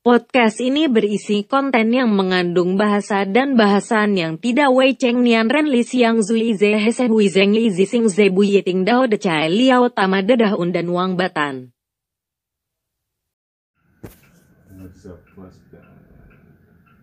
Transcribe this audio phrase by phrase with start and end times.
[0.00, 5.68] Podcast ini berisi konten yang mengandung bahasa dan bahasan yang tidak wei cheng nian ren
[5.68, 9.20] li siang zui ze hese hui zeng li zi sing ze bu yiting dao de
[9.20, 11.76] chai liao tama dedah un dan wang batan.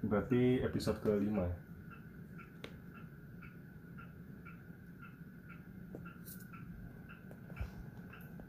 [0.02, 1.54] Berarti episode kelima ya?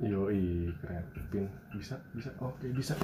[0.09, 1.05] Yoi, keren.
[1.77, 2.97] Bisa, bisa, oke bisa.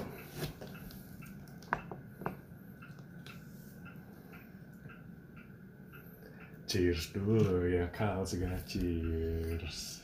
[6.65, 10.01] Cheers dulu ya, Kal segala cheers.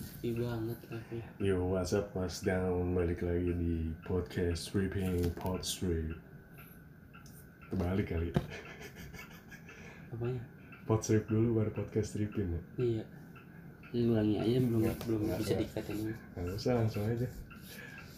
[0.00, 2.96] Sepi banget tapi Yo, what's up, what's down?
[2.96, 6.16] Balik lagi di podcast Stripping Pod Strip.
[7.68, 8.32] Terbalik kali.
[10.16, 10.40] apanya?
[10.88, 12.62] Pod Strip dulu baru podcast Stripping ya.
[12.80, 13.04] Iya.
[13.90, 16.16] Ulangi aja belum belum bisa dikatain.
[16.40, 17.28] Nggak usah, langsung aja.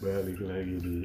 [0.03, 0.97] Balik lagi di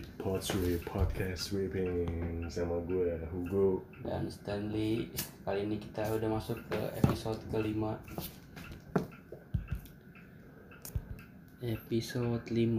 [0.42, 2.09] Strip Podcast Stripping
[2.50, 3.86] sama gue Hugo.
[4.02, 5.14] Dan Stanley
[5.45, 7.94] kali ini kita udah masuk ke episode kelima.
[11.58, 12.78] Episode 5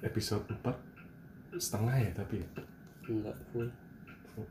[0.00, 2.48] Episode 4 setengah ya tapi ya?
[3.06, 3.68] Enggak full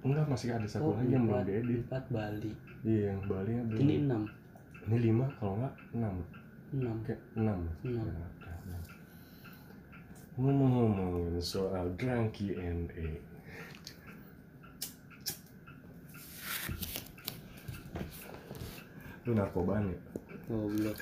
[0.05, 1.81] Enggak, masih ada satu Oh, lagi yang belum empat- diedit.
[1.81, 2.53] empat Bali
[2.85, 3.81] Iya, yang Bali yang belum.
[3.81, 4.21] Ini 6
[4.85, 6.13] Ini 5 kalau enggak 6.
[6.77, 7.57] 6 Oke, 6.
[7.81, 8.05] Enam.
[10.39, 12.79] Ngomong-ngomongin soal drunk Q&A.
[19.27, 19.99] Lu narkobaan ya?
[20.47, 20.95] Goblok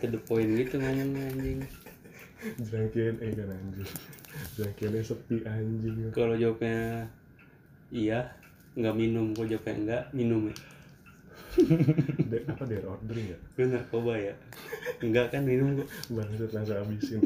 [0.00, 1.60] Ke the point gitu ngomongnya anjing
[2.64, 3.90] Drunk Q&A kan anjing.
[4.56, 6.08] Drunk Q&A sepi anjing.
[6.16, 7.04] Kalau jawabnya
[7.92, 8.32] Iya
[8.80, 10.56] Nggak minum Kalau jawabnya enggak Minum ya
[12.32, 13.38] De- apa dare ordering ya?
[13.52, 14.32] Gue narkoba ya
[15.04, 17.20] Enggak kan minum gua Bangsat langsung habisin.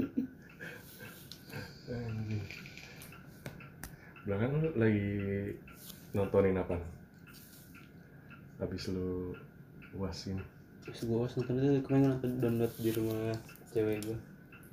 [1.91, 2.45] Anjing.
[4.25, 5.11] Belakang lu lagi
[6.15, 6.79] nontonin apa?
[8.63, 9.35] Habis lu
[9.99, 10.45] uas ini.
[10.81, 13.37] Terus gue was nonton itu kemarin gua nonton download di rumah
[13.71, 14.19] cewek gue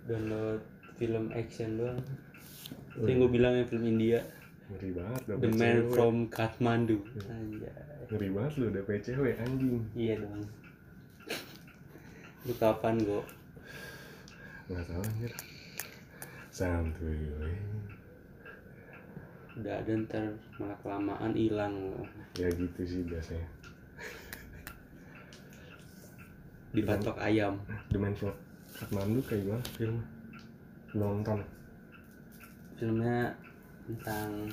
[0.07, 0.61] Download
[0.95, 1.99] film action doang
[2.95, 4.23] Itu yang gue bilang yang film India
[4.71, 5.91] Ngeri banget The Man cewek.
[5.93, 7.75] from Kathmandu Anjay
[8.07, 9.83] Ngeri banget lu dapet cewek anjing.
[9.93, 10.47] Iya dong
[12.47, 13.23] Lu kapan gue?
[14.71, 15.31] Nggak tahu anjir.
[16.57, 17.21] Santuy.
[19.61, 20.25] Udah ada ntar
[20.57, 22.01] malah kelamaan hilang loh.
[22.33, 23.45] Ya gitu sih biasanya.
[26.73, 28.33] Dipatok ayam The Man from
[28.73, 29.97] Kathmandu kayak gimana film?
[30.93, 31.39] Nonton.
[32.77, 33.33] Filmnya
[33.85, 34.49] tentang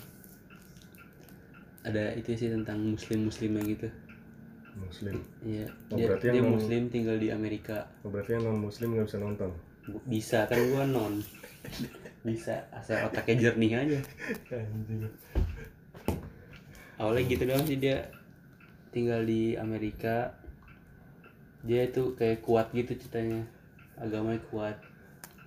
[1.85, 3.89] ada itu sih tentang muslim-muslimnya gitu
[4.75, 5.21] Muslim.
[5.41, 7.89] Iya, Oh, dia, berarti dia yang non- muslim tinggal di Amerika.
[8.05, 9.51] Oh, berarti yang non muslim nggak bisa nonton.
[10.05, 11.21] Bisa kan gua non.
[12.25, 13.99] Bisa asal otaknya jernih aja.
[16.97, 18.09] Awalnya gitu doang sih dia
[18.95, 20.33] tinggal di Amerika.
[21.65, 23.45] Dia itu kayak kuat gitu ceritanya.
[23.99, 24.77] Agamanya kuat.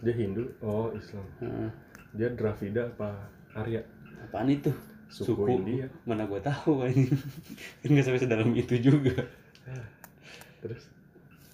[0.06, 1.26] Dia Hindu, oh Islam.
[1.42, 1.70] Heeh.
[2.14, 3.10] Dia Dravida apa
[3.58, 3.82] Arya?
[4.28, 4.74] apaan itu?
[5.08, 5.88] Suku, India.
[6.04, 6.92] Mana gua tahu kan.
[7.82, 9.16] kan nggak sampai sedalam itu juga.
[10.60, 10.84] Terus?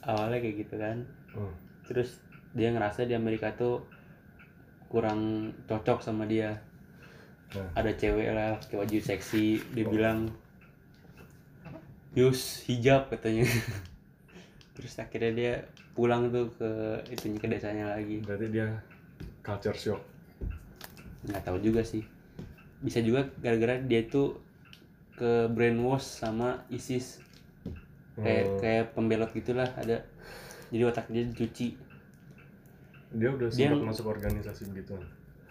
[0.02, 0.98] Awalnya kayak gitu kan.
[1.38, 1.54] Oh,
[1.86, 2.18] Terus
[2.58, 3.86] dia ngerasa di Amerika tuh
[4.94, 6.62] kurang cocok sama dia.
[7.54, 7.70] Nah.
[7.78, 10.30] ada cewek lah pakai baju seksi dia bilang
[12.14, 13.46] Yus hijab katanya.
[14.78, 15.54] Terus akhirnya dia
[15.98, 16.70] pulang tuh ke
[17.10, 18.22] itunya ke desanya lagi.
[18.22, 18.70] Berarti dia
[19.42, 20.02] culture shock.
[21.26, 22.06] nggak tahu juga sih.
[22.82, 24.38] Bisa juga gara-gara dia tuh
[25.18, 27.22] ke brainwash sama ISIS.
[28.14, 30.06] Kayak Oh, kayak pembelot gitulah ada.
[30.70, 31.93] Jadi otak dia dicuci
[33.14, 34.96] dia udah dia- sempat masuk organisasi gitu.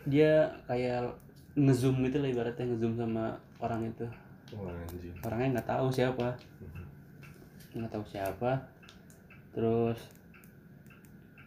[0.05, 0.33] dia
[0.65, 1.15] kayak
[1.55, 3.25] ngezoom gitu lah ibaratnya ngezoom sama
[3.59, 4.07] orang itu
[4.53, 5.15] anjing.
[5.21, 6.29] orangnya nggak tahu siapa
[7.73, 8.51] nggak tahu siapa
[9.51, 10.01] terus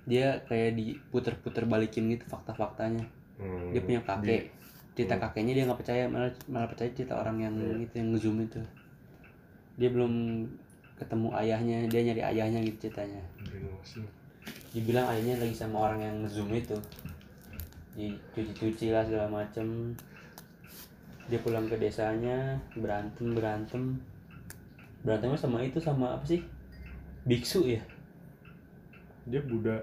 [0.06, 3.03] dia kayak diputer-puter balikin gitu fakta-faktanya
[3.35, 4.47] Hmm, dia punya kakek
[4.95, 5.23] cerita Hmm.
[5.25, 7.83] kakeknya dia nggak percaya malah malah percaya cerita orang yang Iya.
[7.83, 8.62] itu yang ngezoom itu
[9.75, 10.13] dia belum
[10.95, 13.59] ketemu ayahnya dia nyari ayahnya gitu ceritanya Di.
[14.75, 16.75] Dibilang ayahnya lagi sama orang yang ngezoom itu
[17.95, 19.95] dicuci-cuci lah segala macem
[21.25, 23.95] dia pulang ke desanya berantem berantem
[25.01, 26.44] berantemnya sama itu sama apa sih
[27.24, 27.81] biksu ya
[29.25, 29.74] Dia Buddha.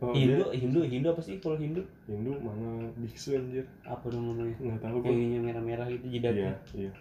[0.00, 3.62] Oh, Hindu dia Hindu Hindu apa sih kalau Hindu Hindu mana biksu anjir.
[3.84, 5.12] apa dong namanya Nggak tahu yang gua.
[5.12, 6.92] ininya merah-merah gitu Iya, jidatnya iya.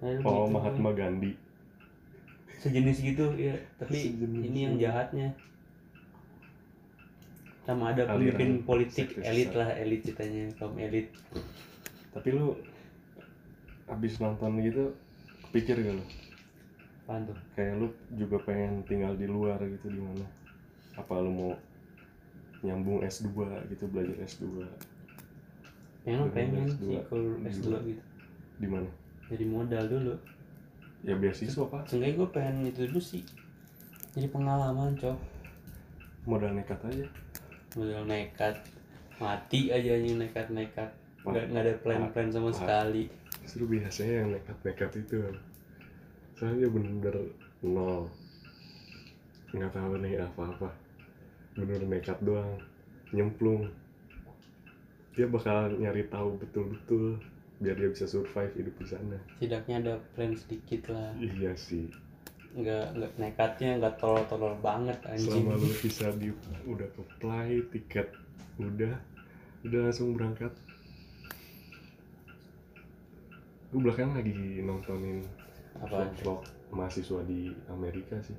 [0.00, 0.52] Nah, Oh, gitu.
[0.54, 1.32] Mahatma Gandhi.
[2.54, 4.84] sejenis gitu ya tapi Sejenis ini yang gitu.
[4.86, 5.28] jahatnya
[7.60, 11.12] sama ada Aliran pemimpin politik elit lah elit ceritanya kaum elit.
[12.10, 12.56] Tapi lu
[13.86, 14.94] abis nonton gitu
[15.50, 16.04] kepikir gak lu?
[17.04, 17.36] Apaan tuh?
[17.58, 17.86] Kayak lu
[18.16, 20.26] juga pengen tinggal di luar gitu di mana?
[20.96, 21.52] Apa lu mau
[22.60, 23.28] nyambung S2
[23.72, 24.60] gitu belajar S2
[26.04, 26.80] emang Pengen pengen S2.
[26.80, 27.82] sih kalau Di S2 luar.
[27.84, 28.02] gitu.
[28.60, 28.88] Di mana?
[29.30, 30.14] Jadi modal dulu.
[31.00, 31.82] Ya beasiswa pak.
[31.88, 33.22] Seenggaknya gue pengen itu dulu sih.
[34.16, 35.16] Jadi pengalaman cok.
[36.28, 37.06] Modal nekat aja
[37.76, 38.56] modal nekat.
[39.20, 40.90] Mati aja yang nekat-nekat.
[41.22, 42.56] Nggak nggak ada plan-plan sama Wah.
[42.56, 43.04] sekali.
[43.44, 45.18] Justru biasanya yang nekat-nekat itu
[46.34, 47.16] soalnya dia bener-bener
[47.60, 48.08] nol.
[49.52, 50.70] Nggak tahu nih apa-apa.
[51.60, 52.56] Bener nekat doang.
[53.12, 53.68] Nyemplung.
[55.12, 57.20] Dia bakal nyari tahu betul-betul
[57.60, 59.18] biar dia bisa survive hidup di sana.
[59.36, 61.12] Setidaknya ada plan sedikit lah.
[61.20, 61.92] Iya sih
[62.50, 65.46] nggak nggak nekatnya nggak tolol-tolol banget anjing.
[65.46, 66.28] Selama lu bisa di
[66.66, 68.08] udah apply tiket
[68.58, 68.94] udah
[69.66, 70.50] udah langsung berangkat.
[73.70, 74.34] Gue belakangan lagi
[74.66, 75.22] nontonin
[75.78, 76.42] apa vlog
[76.74, 78.34] mahasiswa di Amerika sih.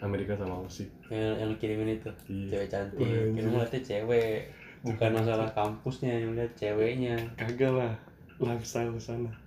[0.00, 0.88] Amerika sama Aussie.
[1.08, 2.10] Yang, yang kirimin itu?
[2.28, 2.48] Iya.
[2.52, 3.00] cewek cantik.
[3.00, 3.32] Anjir.
[3.32, 4.40] yang ngeliatnya cewek.
[4.84, 7.16] Bukan masalah kampusnya yang lihat ceweknya.
[7.36, 7.92] Kagak lah
[8.40, 9.45] lifestyle sana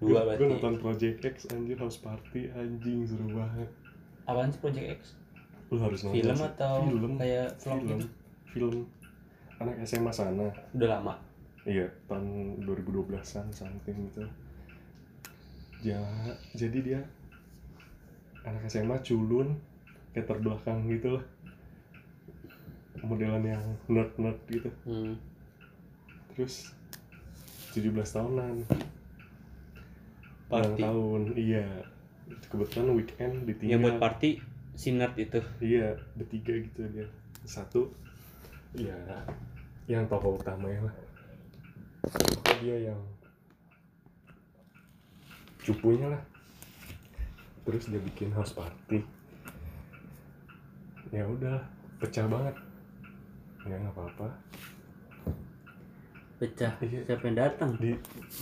[0.00, 3.68] dua gue berarti nonton Project X anjir house party anjing seru banget
[4.24, 5.00] apaan sih Project X
[5.70, 8.06] lu harus nonton film atau film kayak vlog film gitu
[8.50, 8.76] film
[9.60, 11.14] anak SMA sana udah lama
[11.68, 14.24] Iya, tahun 2012-an something gitu.
[15.84, 16.00] Ya,
[16.56, 17.00] jadi dia
[18.48, 19.60] anak SMA culun
[20.16, 21.24] kayak terbelakang gitu lah.
[23.04, 24.72] Modelan yang nerd-nerd gitu.
[24.88, 25.20] hmm.
[26.32, 26.72] Terus
[27.76, 28.64] 17 tahunan.
[30.50, 30.66] Party.
[30.66, 31.66] Ulang tahun, iya.
[32.50, 33.78] Kebetulan weekend yang ditinggal.
[33.80, 34.30] buat party
[34.74, 37.06] si nerd itu Iya, bertiga gitu dia.
[37.46, 37.94] Satu,
[38.74, 38.98] ya
[39.86, 40.96] yang tokoh utamanya lah.
[42.02, 43.00] Pokoknya dia yang
[45.62, 46.22] cupunya lah.
[47.66, 49.02] Terus dia bikin house party.
[51.10, 51.58] Ya udah,
[51.98, 52.54] pecah banget.
[53.66, 54.28] Ya nggak apa-apa.
[56.40, 57.04] pecah Iya.
[57.04, 57.92] siapa yang datang Di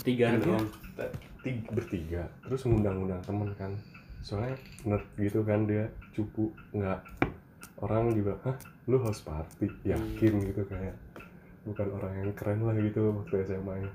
[0.07, 3.73] tiga doang t- tiga, bertiga, terus ngundang-undang temen kan.
[4.23, 6.51] Soalnya nerd gitu kan dia cupu.
[6.75, 7.01] Nggak
[7.79, 8.57] orang juga hah
[8.91, 9.71] lu house party?
[9.87, 10.97] Yakin gitu kayak
[11.63, 13.91] bukan orang yang keren lah gitu waktu SMA nya.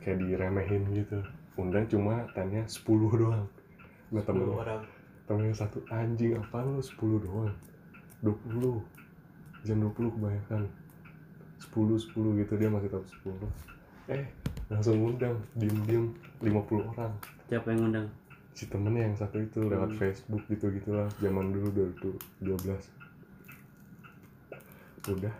[0.00, 1.18] Kayak diremehin gitu.
[1.58, 2.86] Undang cuma tanya 10
[3.18, 3.44] doang.
[4.14, 4.82] Nah temen orang.
[5.28, 7.52] temen yang satu anjing apa lu 10 doang?
[8.24, 8.80] 20
[9.68, 10.62] jam 20 kebanyakan.
[11.60, 13.68] 10 10 gitu dia masih tahu 10
[14.08, 14.24] eh
[14.68, 16.12] langsung undang diem-diem
[16.44, 17.12] 50 orang.
[17.48, 18.08] Siapa yang ngundang?
[18.52, 20.00] Si temennya yang satu itu lewat Hmm.
[20.00, 22.84] Facebook gitu gitulah zaman dulu 2012
[25.08, 25.34] udah.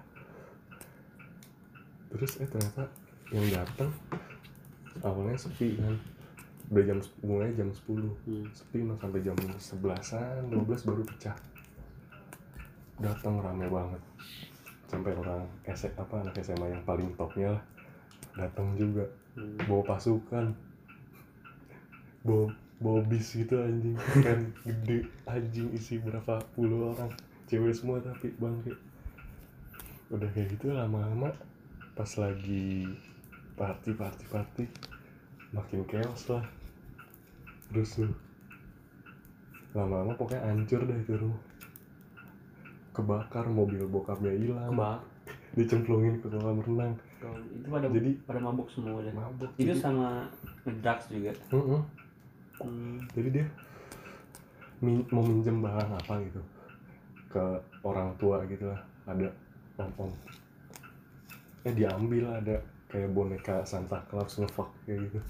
[2.08, 2.88] Terus eh ternyata
[3.28, 3.92] yang datang
[5.04, 5.92] awalnya sepi kan.
[6.68, 8.48] Udah jam mulai jam 10 hmm.
[8.56, 11.36] sepi no sampai jam 11an 12 baru pecah.
[12.96, 14.00] Datang rame banget.
[14.88, 17.64] Sampai orang S apa anak SMA yang paling topnya lah
[18.38, 19.04] datang juga.
[19.34, 19.58] Hmm.
[19.66, 20.54] bawa pasukan.
[22.22, 23.98] Bawa bawa bis gitu anjing.
[24.22, 27.10] Kan gede anjing isi berapa puluh orang.
[27.50, 28.78] Cewek semua tapi bangke.
[30.14, 31.34] Udah kayak gitu lama-lama
[31.98, 32.86] pas lagi
[33.58, 34.64] party party party
[35.50, 36.46] makin chaos lah.
[37.74, 38.14] Terus lu
[39.76, 41.42] lama-lama pokoknya hancur dah itu rumah.
[42.94, 44.74] Kebakar mobil bokapnya hilang.
[45.54, 46.94] Dicemplungin ke kolam renang
[47.26, 49.10] itu pada Jadi- pada mabuk semua deh.
[49.10, 49.50] Mabuk.
[49.58, 50.30] Itu jadi, sama
[50.62, 51.32] ngedrugs juga.
[51.50, 51.80] Mm-mm.
[52.62, 52.96] hmm.
[53.14, 53.46] jadi dia
[54.82, 56.42] min- mau minjem barang apa gitu.
[57.28, 57.44] Ke
[57.82, 58.80] orang tua gitu lah.
[59.06, 59.28] Ada
[59.98, 60.10] om
[61.66, 62.56] eh diambil ada
[62.86, 65.20] kayak boneka Santa Claus ngefuck kayak gitu.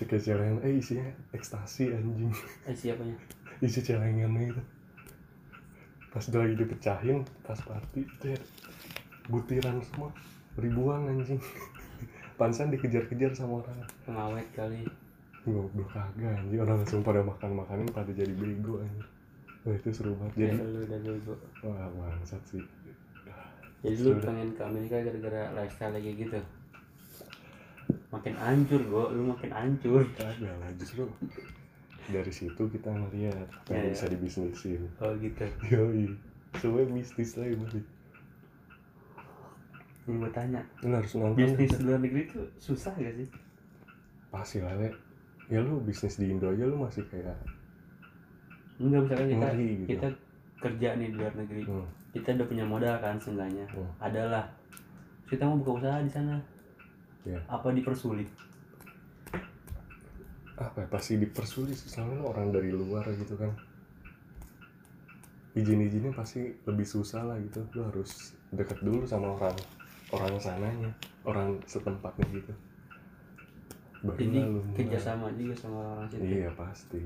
[0.00, 0.64] Cek celengan.
[0.64, 2.32] Eh isinya ekstasi anjing.
[2.64, 3.16] Eh siapanya?
[3.58, 4.62] Isi celengannya gitu
[6.08, 8.40] pas udah lagi dipecahin pas party cet
[9.28, 10.08] butiran semua
[10.58, 11.38] ribuan anjing.
[12.38, 13.78] Pansan dikejar-kejar sama orang.
[14.06, 14.82] Pengawet kali.
[15.46, 16.60] Goblok kagak anjing.
[16.60, 19.06] Orang langsung pada makan makanin pada jadi bego anjing.
[19.66, 20.34] Wah itu seru banget.
[20.38, 21.34] Jadi jadi lu udah bego
[21.66, 22.62] wah bangsat sih.
[23.82, 26.38] Jadi lu pengen ke Amerika gara-gara lifestyle kayak gitu?
[28.08, 30.02] Makin hancur gua lu makin hancur.
[30.14, 31.04] Kagak lah justru
[32.08, 33.92] dari situ kita ngeliat apa yang Ya, ya.
[33.92, 34.82] bisa dibisnisin.
[34.98, 35.44] Oh gitu.
[35.68, 36.16] Yoi.
[36.56, 37.84] Semua bisnis lagi balik
[40.08, 41.84] ini gua tanya lu harus nonton bisnis deh.
[41.84, 43.28] luar negeri tuh susah gak sih?
[44.32, 44.88] Pasti lah Le.
[45.52, 47.36] ya lu bisnis di Indo aja lu masih kayak
[48.80, 49.88] enggak misalkan kita ngeri gitu.
[49.92, 50.08] kita
[50.58, 51.86] kerja nih di luar negeri Hmm,
[52.16, 53.64] kita udah punya modal kan seenggaknya.
[53.68, 53.90] Hmm.
[54.00, 54.44] adalah
[55.28, 56.36] kita mau buka usaha di sana.
[57.28, 57.40] Iya.
[57.44, 58.30] apa dipersulit
[60.58, 63.54] apa ya, pasti dipersulit sih, soalnya orang dari luar gitu kan.
[65.54, 67.62] Izin-izinnya pasti lebih susah lah gitu.
[67.78, 69.54] Lu harus deket dulu sama orang
[70.12, 70.90] orang sananya
[71.28, 72.52] orang setempatnya gitu
[73.98, 74.74] baru jadi lu mulai.
[74.78, 77.00] kerjasama juga sama orang situ iya pasti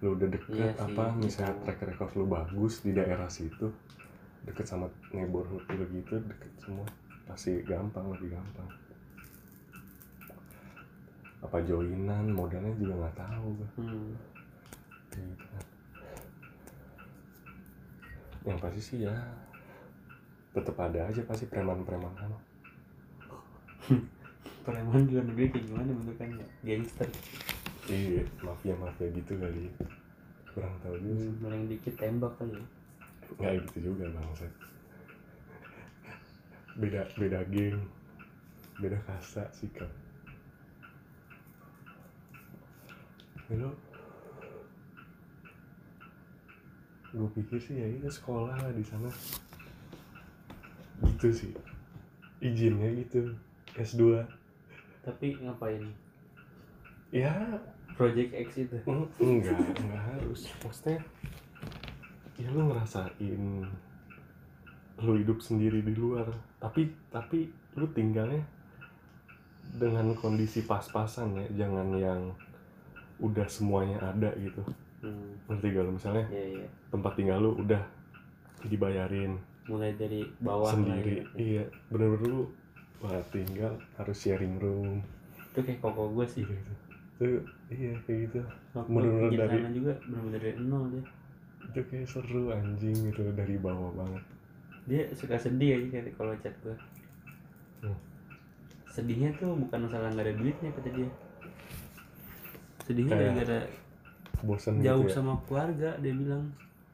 [0.00, 1.64] lu udah deket Iya sih, apa misalnya kerjasama.
[1.66, 3.66] track record lu bagus di daerah situ
[4.48, 6.86] deket sama neighborhood lu gitu deket semua
[7.28, 8.68] pasti gampang lebih gampang
[11.40, 14.12] apa joinan modalnya juga nggak tahu hmm.
[15.10, 15.46] Gitu
[18.40, 19.12] yang pasti sih ya
[20.50, 22.12] tetap ada aja pasti preman-preman.
[22.18, 22.32] Kan
[24.66, 26.46] preman di luar negeri kayak gimana bentukannya?
[26.66, 27.08] Gangster.
[27.90, 29.66] Iya mafia mafia gitu kali
[30.50, 32.64] kurang tahu juga hmm, dikit tembak kali ya.
[33.38, 34.46] Nggak gitu juga bangsa
[36.80, 37.82] beda beda geng.
[38.80, 39.90] Beda kasta sikap.
[43.50, 43.74] Lo
[47.10, 49.10] gue pikir sih ya itu sekolah lah di sana
[51.04, 51.52] gitu sih.
[52.40, 53.36] Izinnya gitu
[53.76, 54.24] S2
[55.00, 55.88] tapi ngapain?
[57.10, 57.32] Ya.
[57.96, 58.76] Project X itu.
[58.88, 60.48] Eng- enggak enggak harus.
[60.64, 61.04] Maksudnya
[62.40, 63.42] ya lu ngerasain
[65.00, 66.28] lu hidup sendiri di luar.
[66.56, 68.40] Tapi tapi lu tinggalnya
[69.76, 72.20] dengan kondisi pas-pasan ya jangan yang
[73.20, 74.64] udah semuanya ada gitu.
[75.00, 75.32] Hmm.
[75.48, 75.92] ngerti gak lu?
[75.96, 77.80] Misalnya ya ya tempat tinggal lu udah
[78.68, 79.36] dibayarin
[79.70, 81.38] mulai dari bawah sendiri lah ya.
[81.38, 81.64] iya.
[81.88, 82.40] Bener-bener lu
[82.98, 84.98] wah tinggal harus sharing room.
[85.54, 86.42] Itu kayak koko gue sih.
[86.42, 86.72] Gitu
[87.16, 88.40] tuh iya kayak gitu.
[88.74, 91.04] Bener-bener dari- juga bener-bener dari nol dia.
[91.62, 93.22] Itu kayak seru anjing gitu.
[93.30, 94.22] Dari bawah banget.
[94.84, 96.74] Dia suka sedih aja kayak kalau chat gue
[97.80, 97.96] Hmm.
[98.86, 101.10] sedihnya tuh bukan masalah nggak ada duitnya kata dia.
[102.82, 103.60] Sedihnya gara-gara
[104.40, 105.14] bosen jauh gitu ya?
[105.14, 106.48] sama keluarga dia bilang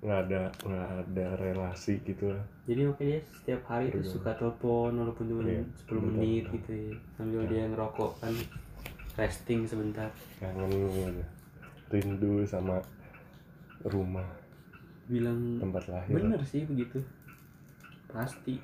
[0.07, 2.45] nggak ada nggak ada relasi gitu lah.
[2.71, 4.13] Jadi makanya dia setiap hari tuh Betul.
[4.15, 6.55] suka telepon walaupun cuma Iya, 10 betul, menit betul.
[6.55, 6.95] gitu ya.
[7.19, 7.49] Sambil Ya.
[7.51, 8.35] dia ngerokok kan
[9.19, 10.09] resting sebentar.
[10.39, 11.25] Kangen gitu
[11.91, 12.79] rindu sama
[13.83, 14.27] rumah.
[15.11, 16.15] Bilang tempat lahir.
[16.15, 17.03] Bener sih begitu.
[18.07, 18.63] Pasti.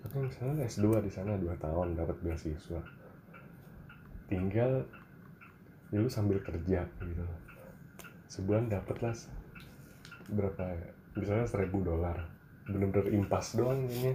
[0.00, 2.82] Tapi misalnya S2 di sana 2 tahun dapat beasiswa.
[4.30, 4.86] Tinggal
[5.90, 7.24] ya lu sambil kerja gitu.
[8.30, 9.14] Sebulan dapat lah
[10.32, 10.90] berapa ya?
[11.18, 12.18] Misalnya seribu dolar.
[12.66, 14.14] Bener-bener impas doang kayaknya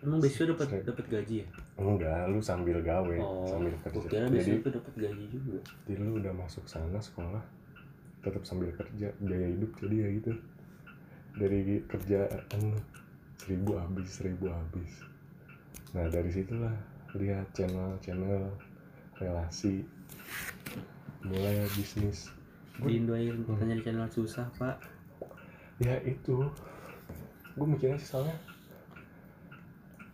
[0.00, 1.46] emang besok dapat dapat gaji ya?
[1.76, 4.08] Enggak lu sambil gawe oh sambil kerja.
[4.08, 5.60] kira jadi besok itu dapat gaji juga.
[5.84, 7.42] Jadi lu udah masuk sana sekolah
[8.20, 10.32] tetap sambil kerja biaya hidup jadi ya gitu.
[11.36, 12.62] Dari kerjaan
[13.36, 14.92] seribu habis seribu habis.
[15.92, 16.72] Nah dari situlah
[17.12, 18.48] lihat channel channel
[19.20, 19.84] relasi
[21.20, 22.32] mulai bisnis.
[22.80, 23.60] Di Indo aja Hmm.
[23.60, 24.80] nyari channel susah pak
[25.80, 26.36] ya itu.
[27.56, 28.36] Gue mikirnya sih soalnya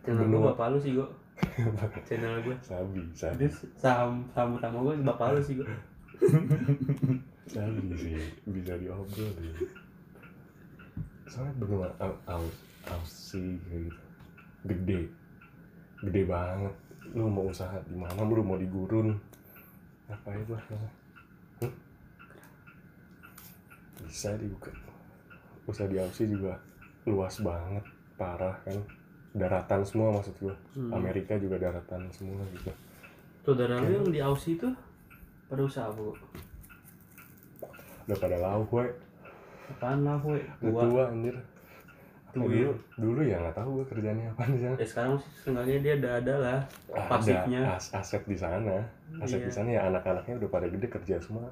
[0.07, 1.07] channel gue bapak lu sih gue
[2.07, 3.45] channel gue sabi sabi.
[3.75, 5.67] Saham saham utama gue bapak lu sih gue
[7.53, 8.15] sabi sih
[8.47, 9.67] bisa diobrol sih.
[11.27, 12.57] Soalnya benua Au- Au-
[12.87, 14.01] Aussie kayak gitu.
[14.65, 14.99] Gede.
[16.01, 16.73] Gede banget.
[17.11, 19.11] Lu mau usaha di mana lu mau di gurun
[20.07, 20.79] apa namanya.
[21.59, 21.73] Hmm?
[24.07, 24.71] bisa dibuka
[25.67, 26.55] usaha di Aussie juga
[27.05, 27.83] luas banget
[28.15, 28.79] parah kan.
[29.37, 30.55] Daratan semua maksud gua.
[30.73, 30.89] Hmm.
[30.97, 32.71] Amerika juga daratan semua gitu.
[33.45, 34.73] Saudara lu yang di Aussie tuh
[35.47, 36.17] pada usaha kok
[38.07, 38.87] udah pada lauk we.
[39.67, 41.35] Apaan lah gue tua tua anjir.
[41.35, 44.75] Eh, dulu dulu ya nggak tahu gua kerjanya apa di sana.
[44.79, 46.59] Ya sekarang sih seenggaknya dia ada ada lah
[46.95, 47.59] ada pasifnya.
[47.75, 48.77] as- aset di sana.
[49.19, 49.47] Aset Iya.
[49.47, 51.51] di sana ya anak-anaknya udah pada gede kerja semua.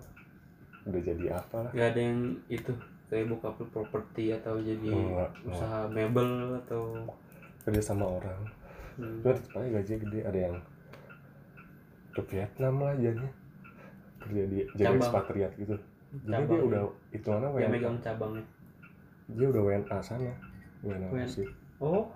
[0.87, 1.71] Udah jadi apa lah.
[1.75, 2.71] Nggak ada yang itu
[3.05, 5.51] kayak buka properti atau jadi Enggak, enggak.
[5.53, 6.29] usaha mebel
[6.65, 6.81] atau
[7.61, 8.41] kerja sama orang.
[8.95, 10.55] Hmm, cuma tetep aja gajinya gede ada yang
[12.15, 13.31] ke Vietnam lah jadinya.
[14.23, 15.01] Kerja di jadi Cabang.
[15.03, 15.75] ekspatriat gitu.
[16.15, 16.47] Jadi cabang.
[16.49, 16.81] dia udah
[17.11, 18.45] itu mana yang WNA megang cabangnya.
[19.35, 20.33] Dia udah WNA sana.
[20.81, 21.27] WNA WNA.
[21.27, 21.47] sih
[21.81, 22.07] oh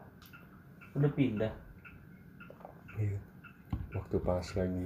[0.96, 1.54] udah pindah?
[2.96, 3.18] Iya.
[3.92, 4.86] Waktu pas lagi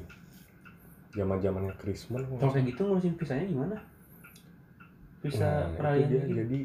[1.14, 3.78] zaman zamannya Christmas kalau kayak gitu ngurusin visanya gimana
[5.24, 6.20] bisa nah, peralihan dia.
[6.20, 6.60] gitu jadi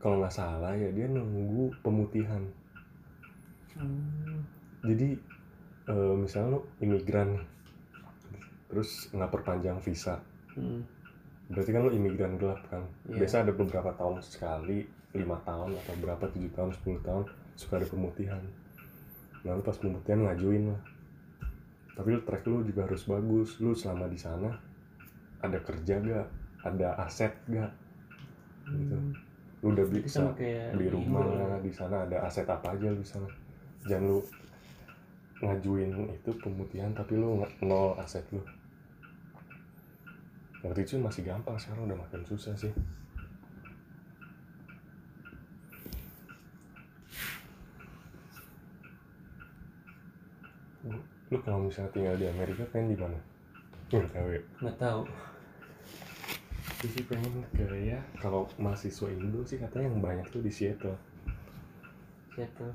[0.00, 2.40] kalau nggak salah ya dia nunggu pemutihan.
[3.76, 4.40] Hmm,
[4.80, 5.20] jadi
[5.92, 7.44] eh, misalnya lu imigran
[8.72, 10.18] terus nggak perpanjang visa.
[10.56, 10.82] Hmm.
[11.50, 12.86] berarti kan lo imigran gelap kan?
[13.10, 13.26] Iya.
[13.26, 17.24] biasa ada beberapa tahun sekali lima tahun atau berapa tujuh tahun 10 tahun
[17.58, 18.42] suka ada pemutihan.
[19.42, 20.80] Nah lu pas pemutihan ngajuin lah.
[21.98, 23.58] Tapi lu track lu juga harus bagus.
[23.58, 24.54] Lu selama di sana
[25.42, 26.26] ada kerja gak
[26.62, 27.74] ada aset gak
[28.74, 28.96] gitu
[29.60, 31.56] lu udah bisa sama kayak beli di rumah Indo.
[31.60, 33.28] di sana ada aset apa aja lu di sana
[33.84, 34.18] jangan lu
[35.40, 38.40] ngajuin itu pemutihan tapi lu nol aset lu
[40.64, 42.72] waktu itu masih gampang sekarang udah makin susah sih
[50.86, 53.18] Lu- lu kalau misalnya tinggal di Amerika pengen di mana?
[53.90, 54.42] Nggak tahu ya.
[54.62, 55.00] nggak tahu
[56.80, 60.96] Gue sih pengen kayak kalau mahasiswa Indo sih katanya yang banyak tuh di Seattle.
[62.32, 62.72] Seattle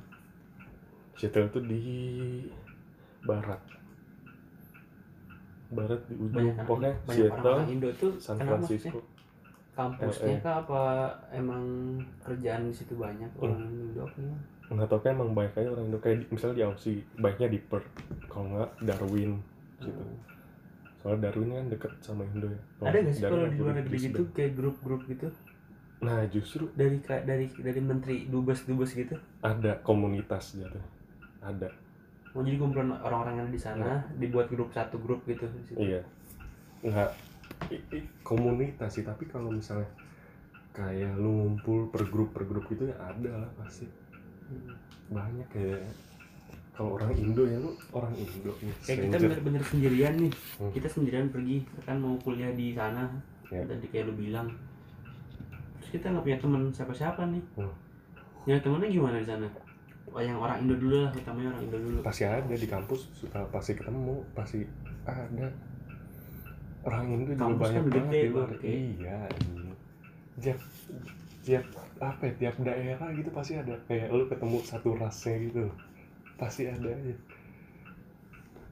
[1.15, 1.81] Seattle tuh di
[3.25, 3.57] barat.
[5.67, 8.99] Barat di ujung banyak pokoknya banyak Seattle, orang-orang Indo tuh San Francisco.
[9.75, 10.39] kampusnya LA.
[10.39, 10.81] kah apa
[11.35, 11.63] emang
[12.23, 13.43] kerjaan di situ banyak Hmm.
[13.43, 14.21] orang Indo apa?
[14.65, 17.89] Nggak tau kan emang banyak aja orang Indo kayak misalnya di Aussie, baiknya di Perth.
[18.29, 19.41] Kalau nggak Darwin
[19.81, 20.03] gitu.
[21.05, 22.57] Soalnya Darwin kan deket sama Indo ya.
[22.75, 24.33] Kalau ada nggak sih kalau di aku luar di negeri gitu Brisbane.
[24.33, 25.27] kayak grup-grup gitu
[25.95, 30.79] Nah justru dari dari dari menteri dubes dubes gitu ada komunitas gitu.
[31.39, 31.69] Ada.
[32.33, 35.93] mau jadi kumpulan orang-orang yang di sana dibuat grup satu grup gitu di.
[35.93, 36.01] Iya.
[36.81, 37.11] Nggak
[37.69, 39.87] i- i- komunitas sih, tapi kalau misalnya
[40.73, 43.87] kayak lu ngumpul per grup per grup gitu ya ada lah pasti.
[44.51, 44.73] Hmm.
[45.07, 45.85] Banyak kayak
[46.75, 48.75] kalau orang Indo ya lu orang Indo nih.
[48.81, 50.71] kayak kita bener-bener sendirian nih Hmm.
[50.71, 53.07] kita sendirian pergi kan mau kuliah di sana
[53.45, 53.63] Ya.
[53.63, 54.51] tadi kayak lu bilang
[55.75, 57.73] terus kita nggak punya teman siapa-siapa nih Hmm.
[58.45, 59.47] yang temennya gimana di sana
[60.07, 63.41] Oh, yang orang Indo dulu lah utamanya orang Indo dulu Pasti ada di kampus suka
[63.49, 64.63] pasti ketemu, pasti
[65.03, 65.47] ada.
[66.81, 68.47] Orang Indo juga Kampus banyak kan banget di luar.
[68.47, 68.61] Bang.
[68.61, 69.75] Iya, anjing.
[70.35, 70.59] tiap
[71.41, 71.65] tiap
[71.97, 75.63] apa ya, tiap daerah gitu pasti ada kayak lu ketemu satu rasnya gitu
[76.35, 77.15] pasti ada aja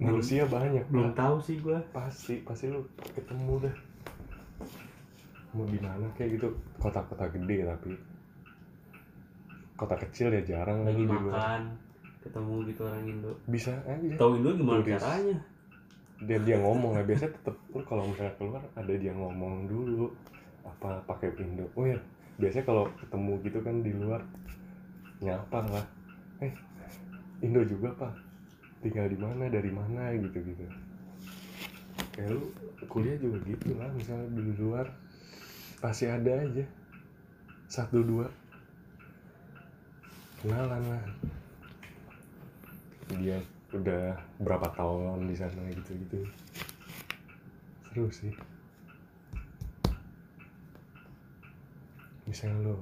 [0.03, 1.79] manusia banyak belum tahu sih gua.
[1.95, 2.83] Pasti pasti lu
[3.15, 3.75] ketemu dah.
[5.53, 6.47] Mau di mana kayak gitu.
[6.81, 7.93] Kota-kota gede tapi.
[9.79, 11.61] Kota kecil ya jarang lagi makan
[12.23, 13.31] ketemu gitu orang Indo.
[13.47, 14.15] Bisa aja.
[14.15, 14.95] Tahu Indo gimana Turis.
[14.99, 15.37] caranya?
[16.23, 17.03] Dia dia ngomong ya.
[17.03, 20.07] Biasanya tetep lu kalau misalnya keluar ada dia ngomong dulu.
[20.63, 21.67] Apa pakai Indo?
[21.79, 21.99] Oh ya
[22.33, 24.21] biasanya kalau ketemu gitu kan di luar
[25.21, 25.85] nyapa lah.
[26.41, 26.53] Eh
[27.43, 28.15] Indo juga pak.
[28.79, 30.65] Tinggal di mana dari mana gitu gitu
[32.13, 32.45] kayak lu
[32.85, 34.87] kuliah juga gitu lah misalnya di luar
[35.81, 36.65] pasti ada aja.
[37.67, 38.29] Satu dua.
[40.39, 41.03] Kenalan lah.
[43.17, 43.41] Dia
[43.73, 46.19] udah berapa tahun di sana gitu gitu
[47.89, 48.33] seru sih.
[52.25, 52.77] Misalnya lo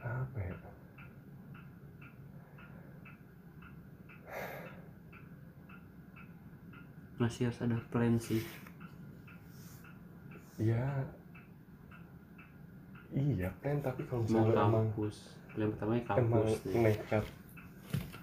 [0.00, 0.69] apa ya
[7.20, 8.40] masih harus ada plan sih.
[10.56, 11.04] Ya
[13.12, 15.16] iya plan tapi kalau mau misalnya emang kampus.
[15.52, 17.24] Plan pertamanya emang kampus nih nekat.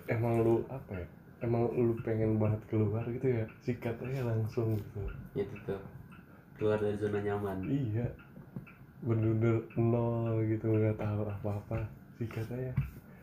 [0.10, 1.07] Emang lu apa ya
[1.45, 5.01] emang lu pengen banget keluar gitu ya sikat aja langsung gitu.
[5.38, 5.81] Itu tuh
[6.57, 7.69] keluar dari zona nyaman.
[7.69, 8.10] Iya.
[9.05, 11.86] Bener-bener nol gitu nggak tahu apa-apa.
[12.17, 12.73] Sikat aja.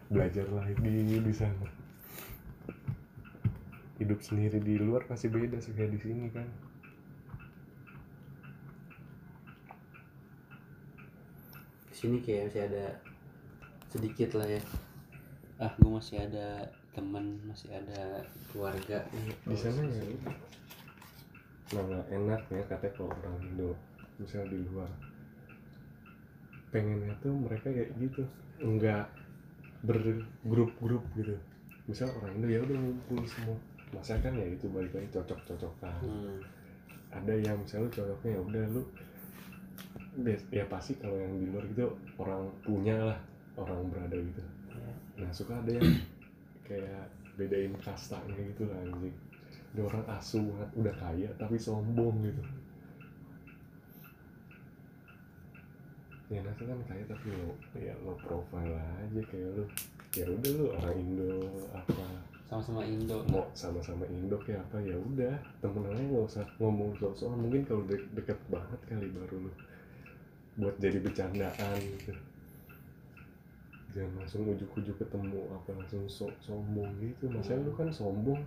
[0.06, 1.84] Belajar lagi di sana
[4.02, 6.48] hidup sendiri di luar pasti beda sih kayak di sini kan.
[11.90, 12.87] Di sini kayak masih ada
[13.94, 14.62] sedikit lah ya.
[15.62, 19.07] Ah gue masih ada teman masih ada keluarga.
[19.46, 20.02] Di sana ya
[21.72, 23.70] nah nggak enak ya katanya kalau orang Indo
[24.18, 24.90] misalnya di luar.
[26.74, 28.26] Pengennya tuh mereka kayak gitu
[28.59, 29.07] nggak
[29.87, 31.38] bergrup-grup gitu.
[31.87, 33.59] Misal orang Indo ya udah ngumpul semua
[33.94, 36.02] masa kan ya itu balik lagi cocok-cocokan.
[36.02, 36.38] Hmm.
[37.14, 38.83] ada yang misalnya cocoknya ya udah lu
[40.50, 43.18] ya pasti kalau yang di luar gitu orang punya lah
[43.54, 44.42] orang berada gitu.
[44.74, 44.92] Ya.
[45.22, 45.90] nah suka ada yang
[46.66, 47.07] kayak
[47.38, 49.14] bedain kastanya gitu lah anjing.
[49.74, 52.42] Ada orang asu banget udah kaya tapi sombong gitu.
[56.30, 59.64] Ya nasi kan kaya tapi lo ya lo profile aja kayak lo
[60.14, 61.35] ya udah lo orang Indo
[61.74, 63.24] apa sama-sama Indo.
[63.26, 64.76] Mau sama-sama Indo kayak apa?
[64.80, 69.48] Ya udah temen aja nggak usah ngomong soal mungkin kalau de- deket banget kali baru
[69.48, 69.52] lu
[70.54, 72.12] buat jadi bercandaan gitu.
[73.90, 77.30] Jangan langsung ujuk-ujuk ketemu apa langsung so sombong gitu.
[77.30, 78.42] Masa lu kan sombong?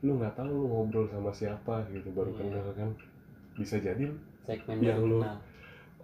[0.00, 2.38] Lu nggak tahu lu ngobrol sama siapa gitu baru Iya.
[2.40, 2.90] kenal kan.
[3.54, 4.04] Bisa jadi
[4.42, 5.38] segmen Yang lu- kenal.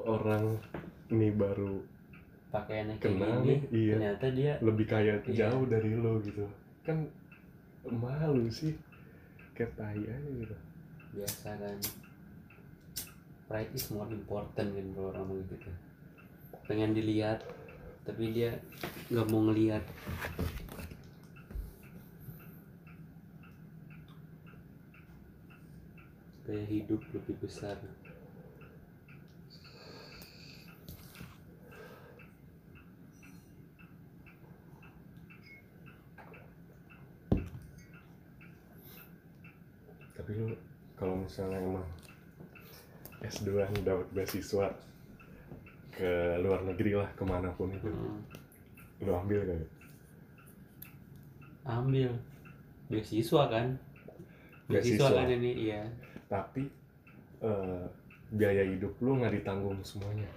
[0.01, 0.45] orang
[1.09, 1.77] ini baru
[2.49, 3.95] pakaiannya Kenal nih, iya.
[3.95, 5.53] ternyata dia lebih kaya Iya.
[5.53, 6.49] jauh dari lo gitu
[6.87, 7.09] kan
[7.87, 8.77] malu sih.
[9.57, 10.57] Kayak aja gitu.
[11.13, 11.79] Biasa kan
[13.51, 15.71] pride is more important kan kalau orang ngomong gitu.
[16.65, 17.45] Pengen dilihat
[18.09, 18.57] tapi dia
[19.13, 19.85] nggak mau ngelihat.
[26.41, 27.79] Supaya hidup lebih besar
[40.31, 40.55] tapi lu
[40.95, 41.83] kalau misalnya emang
[43.19, 44.71] S2 nih dapat beasiswa
[45.91, 48.23] ke luar negeri lah ke mana pun itu Hmm,
[49.03, 49.67] lu ambil gak
[51.67, 52.15] ambil.
[52.87, 53.75] Beasiswa kan?
[54.71, 55.19] Beasiswa Beasiswa.
[55.19, 55.83] kan ini iya.
[56.31, 56.71] Tapi
[57.43, 57.85] eh,
[58.31, 60.31] biaya hidup lu nggak ditanggung semuanya.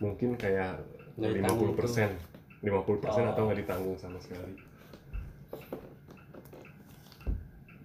[0.00, 0.80] Mungkin kayak
[1.20, 2.16] 50 ditanggung persen.
[2.64, 3.32] 50 persen Oh.
[3.36, 4.56] atau nggak ditanggung sama sekali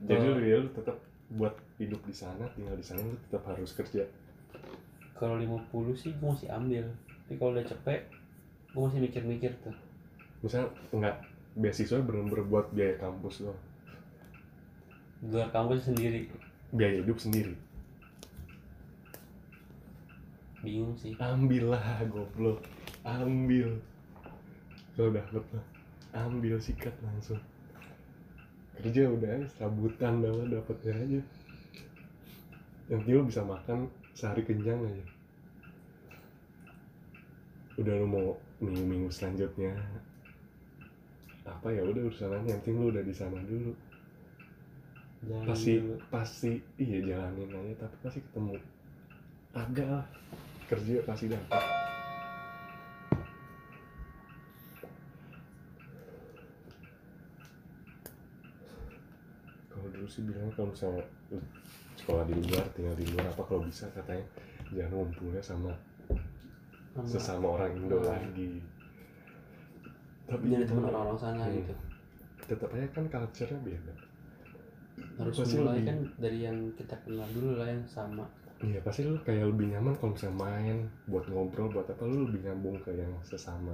[0.03, 0.97] jadi lu ya lu tetap
[1.33, 4.03] buat hidup di sana tinggal di sana lu tetap harus kerja.
[5.15, 6.85] Kalau 50 sih gue masih ambil.
[7.25, 8.01] Tapi kalau udah cepet
[8.73, 9.75] gue masih mikir-mikir tuh.
[10.43, 11.15] Misalnya nggak
[11.53, 13.55] beasiswa bener-bener buat biaya kampus lo
[15.23, 16.27] luar kampus sendiri.
[16.75, 17.55] Biaya hidup sendiri.
[20.59, 21.15] Bingung sih.
[21.15, 22.59] Ambillah goblok.
[23.07, 23.79] Ambil.
[24.99, 25.63] Kalau dapet lah
[26.13, 27.41] ambil sikat langsung
[28.79, 31.21] kerja udah serabutan dapat dapetnya aja.
[32.89, 33.79] Yang penting lu bisa makan
[34.17, 35.05] sehari kenyang aja.
[37.77, 38.27] Udah lu mau
[38.61, 39.75] minggu minggu selanjutnya
[41.43, 43.73] apa ya udah urusan yang penting lu udah di sana dulu.
[45.23, 45.95] Jangan pasti dulu.
[46.11, 48.55] pasti iya jalanin aja tapi pasti ketemu.
[49.53, 50.03] Agak
[50.71, 51.92] kerja pasti dapat
[60.03, 60.99] dulu sih bilang kalau misalnya
[61.95, 64.25] sekolah di luar tinggal di luar apa kalau bisa katanya
[64.69, 65.71] jangan ngumpulnya sama
[66.91, 68.09] Sama- sesama orang Indo Hmm.
[68.09, 68.51] lagi
[70.25, 71.55] tapi jadi teman orang-orang sana Hmm.
[71.55, 71.73] gitu
[72.43, 73.93] tetap aja kan culture-nya beda
[75.15, 78.25] harus Pasti mulai lebih- kan dari yang kita kenal dulu lah yang sama
[78.59, 82.43] Iya pasti lu kayak lebih nyaman kalau misalnya main buat ngobrol buat apa lu lebih
[82.43, 83.71] nyambung ke yang sesama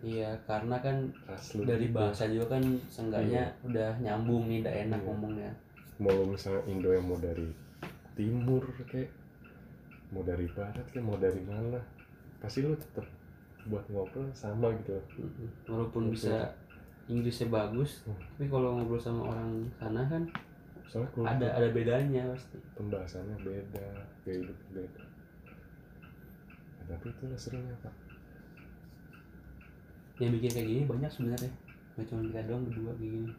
[0.00, 1.92] iya karena kan ras dari gitu.
[1.94, 5.06] bahasa juga kan seenggaknya udah nyambung nih udah enak Iya.
[5.06, 5.50] ngomongnya
[6.00, 7.48] mau lu misalnya Indo yang mau dari
[8.16, 9.12] timur kayak
[10.10, 11.78] mau dari barat kayak mau dari mana
[12.40, 13.04] pasti lu tetap
[13.68, 14.96] buat ngobrol sama gitu
[15.68, 16.16] walaupun Oke.
[16.16, 16.56] bisa
[17.06, 18.16] Inggrisnya bagus Hmm.
[18.34, 20.24] tapi kalau ngobrol sama orang sana kan
[20.88, 23.86] soalnya kalau ada ada bedanya pasti pembahasannya beda
[24.24, 25.02] gaya hidup beda
[26.80, 27.92] Ya, tapi itulah serunya pak
[30.18, 31.52] yang bikin kayak gini banyak sebenarnya
[31.94, 33.30] nggak cuma kita doang berdua kayak gini.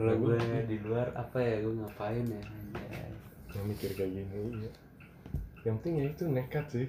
[0.00, 1.60] Kalau Ya, gue gua- di luar apa ya?
[1.60, 2.40] Gue ngapain ya?
[2.40, 3.12] Anjay
[3.52, 4.70] yang mikir kayak gini iya.
[5.68, 6.88] Yang penting ya itu nekat sih.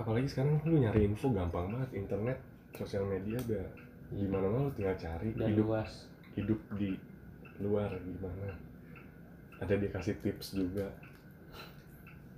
[0.00, 2.38] Apalagi sekarang lu nyari info gampang banget internet
[2.72, 3.66] sosial media udah
[4.16, 5.90] gimana mana lu tinggal cari dan hidup luas.
[6.40, 6.96] hidup di
[7.60, 8.48] luar gimana.
[9.60, 10.88] Ada dikasih tips juga.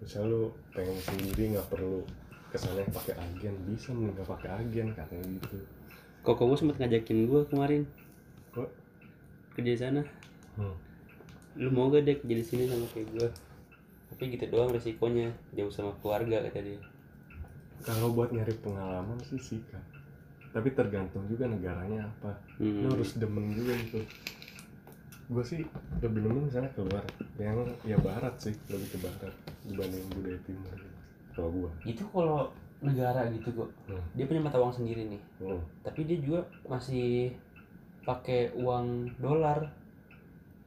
[0.02, 0.42] Misal lu
[0.74, 2.02] pengen sendiri nggak perlu
[2.50, 5.58] kesannya pakai agen bisa nggak pakai agen katanya gitu
[6.26, 7.82] kok kamu sempat ngajakin gue kemarin.
[8.50, 8.66] Kok?
[9.54, 10.02] kerja di sana.
[10.58, 10.76] Hmm.
[11.56, 13.28] lu mau gak deh kerja di sini sama kayak gue
[14.12, 16.80] tapi gitu doang resikonya jauh sama keluarga kata dia.
[17.80, 19.84] Kalau buat nyari pengalaman sih sikat
[20.52, 22.36] tapi tergantung juga negaranya apa.
[22.58, 22.84] Hmm.
[22.84, 24.00] lu harus demen juga gitu.
[25.30, 25.62] Gue sih
[26.02, 27.04] lebih demen misalnya keluar
[27.38, 29.32] yang ya barat sih lebih ke barat
[29.64, 30.74] dibanding budaya timur.
[30.74, 30.96] Gitu
[31.36, 33.70] kalau gue itu kalau negara gitu kok.
[33.86, 34.02] Hmm.
[34.12, 35.22] dia punya mata uang sendiri nih.
[35.40, 35.60] Hmm.
[35.80, 37.32] tapi dia juga masih
[38.02, 39.72] pakai uang dolar.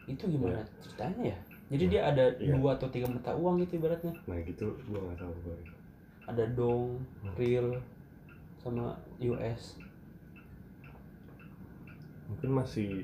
[0.06, 1.38] Itu gimana ceritanya ya?
[1.70, 2.58] Jadi dia ada Iya.
[2.58, 4.12] dua atau tiga mata uang gitu ibaratnya.
[4.26, 5.58] Nah gitu gue nggak tahu gue
[6.26, 7.34] ada dong Hmm.
[7.38, 7.68] real
[8.60, 9.78] sama US
[12.30, 13.02] mungkin masih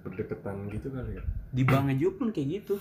[0.00, 1.22] berdekatan gitu kali ya?
[1.50, 2.76] Di banknya juga pun kayak gitu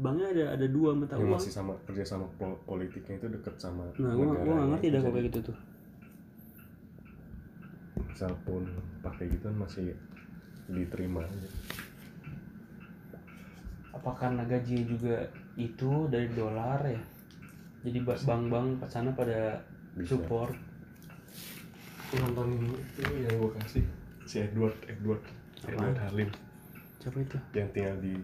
[0.00, 1.36] banknya ada ada dua mata yang uang.
[1.36, 5.00] masih sama kerja sama pol- politiknya itu deket sama nah gua gua nggak ngerti dah
[5.00, 5.40] kalau Jadi, kayak gitu.
[5.52, 5.56] tuh.
[8.00, 8.62] Misal pun
[9.00, 9.86] pakai gitu kan masih
[10.68, 11.48] diterima aja.
[13.90, 17.00] Apa karena gaji juga itu dari dolar ya?
[17.80, 19.60] Jadi ba- bank-bank sana pada
[19.96, 20.16] bisa.
[20.16, 20.52] support.
[22.10, 23.84] Nonton itu yang gue kasih
[24.24, 25.22] si Edward Edward.
[25.64, 25.96] Edward?
[26.00, 26.30] Halim
[27.00, 27.36] siapa itu?
[27.56, 28.14] Yang tinggal di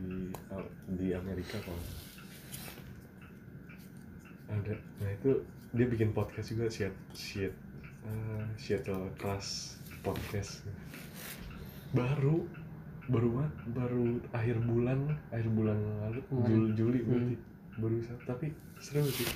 [1.00, 1.80] di Amerika kalau
[4.46, 4.74] ada.
[5.02, 5.30] Nah itu
[5.74, 7.52] dia bikin podcast juga shit shit
[8.06, 10.62] uh, Seattle Class podcast.
[11.90, 12.46] Baru
[13.06, 14.98] baru banget baru akhir bulan
[15.32, 16.20] akhir bulan lalu.
[16.46, 17.08] Juli Juli Hmm.
[17.10, 17.34] berarti
[17.80, 18.12] baru bisa.
[18.28, 18.46] Tapi
[18.78, 19.28] seru sih.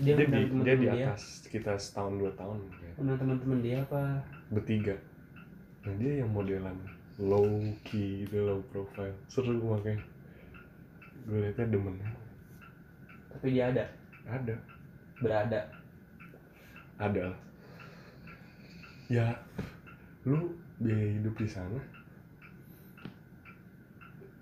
[0.00, 1.12] Dia, dia, di, dia di dia?
[1.12, 2.94] atas kita setahun dua tahun kayak.
[2.96, 4.24] undang teman-teman dia apa?
[4.48, 4.96] Bertiga.
[5.84, 6.76] Nah dia yang modelan
[7.20, 9.12] low key gitu, low profile.
[9.28, 10.00] Seru makanya.
[11.28, 11.94] Gue liatnya demen.
[13.28, 13.84] Tapi dia ada?
[14.24, 14.56] Ada.
[15.20, 15.60] Berada?
[16.96, 17.24] Ada.
[19.12, 19.36] Ya
[20.24, 21.80] lu biaya hidup di sana?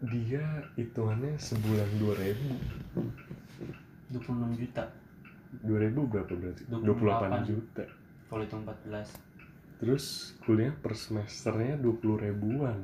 [0.06, 0.44] Dia
[0.78, 2.54] hitungannya sebulan dua ribu.
[4.14, 4.84] 26 juta.
[5.66, 6.62] Dua ribu berapa berarti?
[6.70, 7.84] 28 28 juta.
[8.28, 9.27] Kalau itu 14
[9.78, 12.82] terus kuliah per semesternya dua puluh ribuan.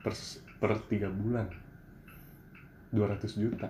[0.00, 0.12] Per
[0.58, 1.48] per tiga bulan.
[2.88, 3.68] 200 juta.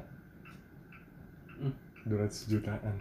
[1.58, 1.74] Hmm.
[2.06, 2.94] 200 jutaan.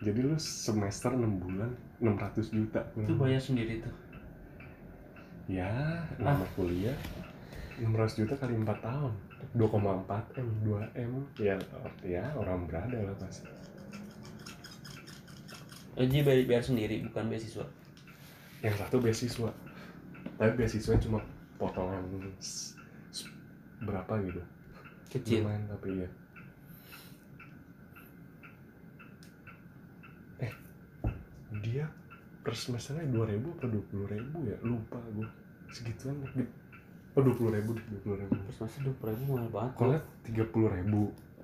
[0.00, 1.68] Jadi lu semester 6 bulan
[2.00, 2.80] 600 juta.
[2.96, 3.92] Itu kurang bayar sendiri tuh?
[5.44, 6.08] Ya Ah.
[6.16, 6.96] nama kuliah.
[7.76, 9.12] 600 juta kali 4 tahun.
[9.52, 11.56] 2,4 m 2 m ya
[12.00, 13.48] ya orang berada lah pasti.
[16.00, 17.68] Jadi bayar, bayar sendiri bukan beasiswa
[18.60, 19.50] yang satu beasiswa.
[20.36, 21.20] Tapi beasiswa cuma
[21.60, 22.00] potongan
[23.84, 24.42] berapa gitu.
[25.10, 25.42] Kecil.
[25.42, 26.08] Lumayan tapi ya
[30.40, 30.52] eh
[31.60, 31.84] dia
[32.40, 34.56] per semesternya dua ribu apa dua puluh ribu ya?
[34.64, 35.28] Lupa gue
[35.68, 36.48] segituan deh
[37.18, 38.32] oh dua puluh ribu dua puluh ribu.
[38.48, 39.72] Terus masih dua ribu mahal banget.
[39.76, 41.00] Kalau tiga puluh ribu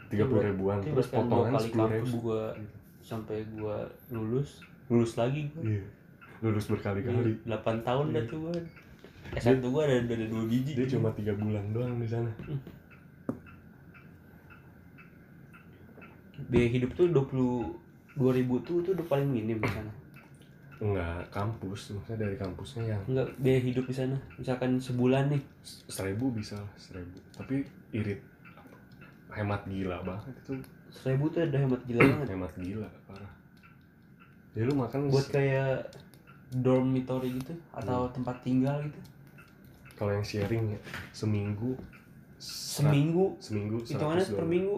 [0.06, 2.16] tiga puluh ribuan Itu terus potongan sepuluh ribu.
[2.22, 2.54] gua
[3.02, 5.64] sampai gua lulus lulus lagi gua.
[5.66, 5.84] Iya
[6.44, 7.32] lulus berkali-kali.
[7.44, 8.30] 8 tahun dah Iya.
[8.30, 8.54] tuh gua
[9.34, 10.72] S1 gua ada, ada dua biji.
[10.78, 12.30] dia cuma tiga bulan doang di sana.
[16.46, 19.90] Biaya hidup tuh 20 ribu tuh tuh udah paling minim di sana.
[20.76, 21.96] Enggak kampus.
[21.96, 24.16] Maksudnya dari kampusnya yang enggak biaya hidup di sana.
[24.36, 25.42] Misalkan sebulan nih.
[25.64, 27.16] Seribu bisa lah seribu.
[27.32, 27.64] Tapi
[27.96, 28.20] irit.
[29.32, 30.52] Hemat gila banget itu.
[30.92, 32.28] Seribu tuh ada hemat gila banget.
[32.36, 33.32] Hemat gila parah.
[34.56, 35.88] Ya lu makan buat kayak
[36.54, 39.00] dormitory gitu atau tempat tinggal gitu?
[39.96, 40.80] Kalau yang sharing ya
[41.10, 41.74] seminggu
[42.36, 43.32] seminggu?
[43.40, 44.76] seminggu hitungannya 100 per minggu?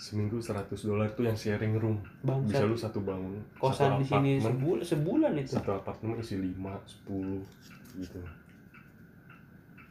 [0.00, 1.96] Seminggu 100 dolar itu yang sharing room.
[2.02, 5.52] Bisa bangsa lu satu bangun kosan satu di sini sebulan sebulan itu?
[5.54, 6.58] Satu apartemen isi 5,
[7.06, 8.20] 10 gitu.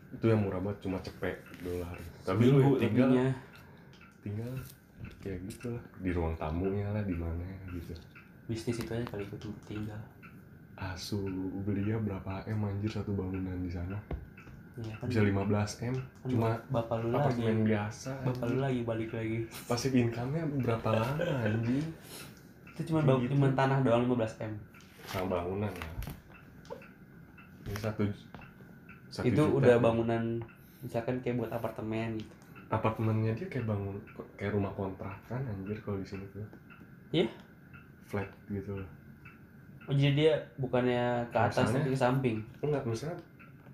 [0.10, 1.96] Itu yang murah banget cuma cepet dolar.
[2.28, 3.10] Tapi lu Seminggu tinggal
[4.20, 4.52] tinggal
[5.24, 5.84] ya gitu lah.
[6.04, 7.96] Di ruang tamunya lah di mana gitu
[8.50, 10.02] bisnis itu aja kali ikut tinggal.
[10.74, 11.22] Asu
[11.62, 13.96] belinya berapa m anjir satu bangunan di sana.
[14.80, 17.20] Iya kan bisa 15 m kan cuma bapak lu lagi.
[17.20, 19.38] apartemen biasa bapak lu lagi balik lagi.
[19.68, 21.14] Pasif income-nya berapa lama
[21.46, 21.86] anjing?
[22.74, 23.32] Itu cuma bang, Gitu.
[23.36, 24.54] cuma tanah doang 15 m.
[25.06, 25.88] Sama bangunan ya
[27.70, 28.02] ini satu,
[29.14, 29.58] satu itu juta.
[29.62, 30.42] udah bangunan
[30.82, 32.34] misalkan kayak buat apartemen gitu.
[32.70, 33.98] Apartemennya dia kayak bangun
[34.38, 36.46] kayak rumah kontrakan anjir kalau di sini tuh.
[37.14, 37.30] Iya.
[38.10, 38.74] Flat gitu.
[39.86, 41.78] Oh jadi dia bukannya ke atas Misalnya?
[41.82, 42.38] tapi ke samping?
[42.66, 43.18] Enggak misalnya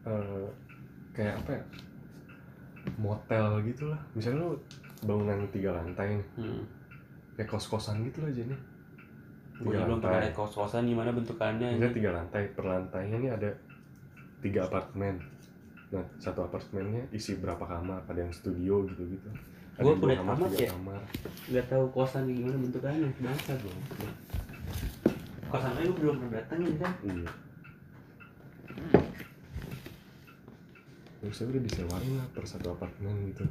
[0.04, 0.48] eh,
[1.16, 1.64] kayak apa ya?
[3.02, 4.52] Motel gitu lah misalnya lu
[5.08, 6.28] bangunan tiga lantai nih.
[6.38, 6.64] Hmm.
[7.36, 8.56] kayak kos kosan gitu lah jadi
[9.56, 13.50] gue Tiga belum pernah lihat kos-kosan gimana bentukannya misalnya tiga lantai per lantainya nih ada
[14.44, 15.16] tiga apartemen.
[15.96, 18.04] Nah satu apartemennya isi berapa kamar?
[18.04, 19.28] Ada yang studio gitu gitu
[19.76, 20.70] Gua yang udah tamat ya.
[20.72, 21.02] kamar
[21.46, 23.76] nggak tahu kosan gimana bentukannya bangsa gue
[25.52, 27.32] kosan gue belum pernah datangin kan iya.
[31.26, 33.42] Terus udah disewain lah per satu apartemen gitu.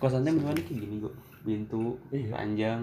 [0.00, 1.12] Kosannya bentukannya kayak gini gue
[1.44, 2.32] pintu Iya.
[2.32, 2.82] panjang.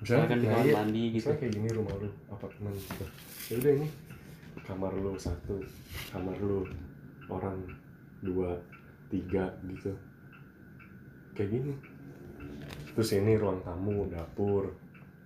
[0.00, 1.16] Misalnya kan di kamar iya, mandi gitu.
[1.20, 3.04] misalnya kayak gini rumah lu apartemen gitu.
[3.52, 3.88] Ya udah ini
[4.64, 5.56] kamar lu satu
[6.08, 6.64] kamar lu
[7.28, 7.60] orang
[8.24, 8.56] dua
[9.12, 9.92] tiga gitu.
[11.36, 11.72] Kayak gini
[12.98, 14.74] terus ini ruang tamu dapur.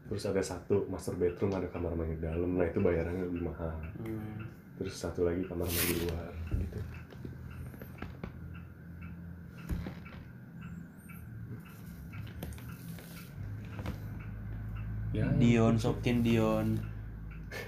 [0.05, 2.61] Terus ada satu master bedroom ada kamar mandi dalam.
[2.61, 3.73] Nah itu bayarannya lebih mahal.
[3.97, 4.45] Hmm.
[4.77, 6.77] terus satu lagi kamar mandi luar gitu.
[15.13, 16.77] Ya Dion Sopkin Dion.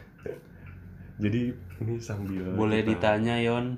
[1.23, 1.53] Jadi
[1.85, 3.77] ini sambil boleh kita- ditanya Yon?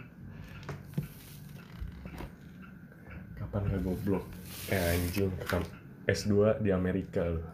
[3.35, 4.25] Kapan gak goblok?
[4.71, 5.63] Eh anjing kapan
[6.07, 7.47] S2 di Amerika loh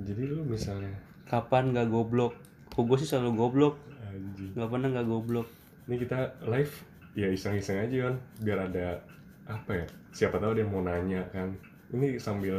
[0.00, 2.34] jadi lu misalnya kapan nggak goblok?
[2.74, 3.74] Hugo sih selalu goblok.
[4.08, 4.56] Anjing.
[4.56, 5.48] Nggak pernah nggak goblok.
[5.86, 6.72] Ini kita live
[7.14, 9.02] ya iseng-iseng aja kan biar ada
[9.50, 11.52] apa ya siapa tahu dia mau nanya kan.
[11.90, 12.56] Ini sambil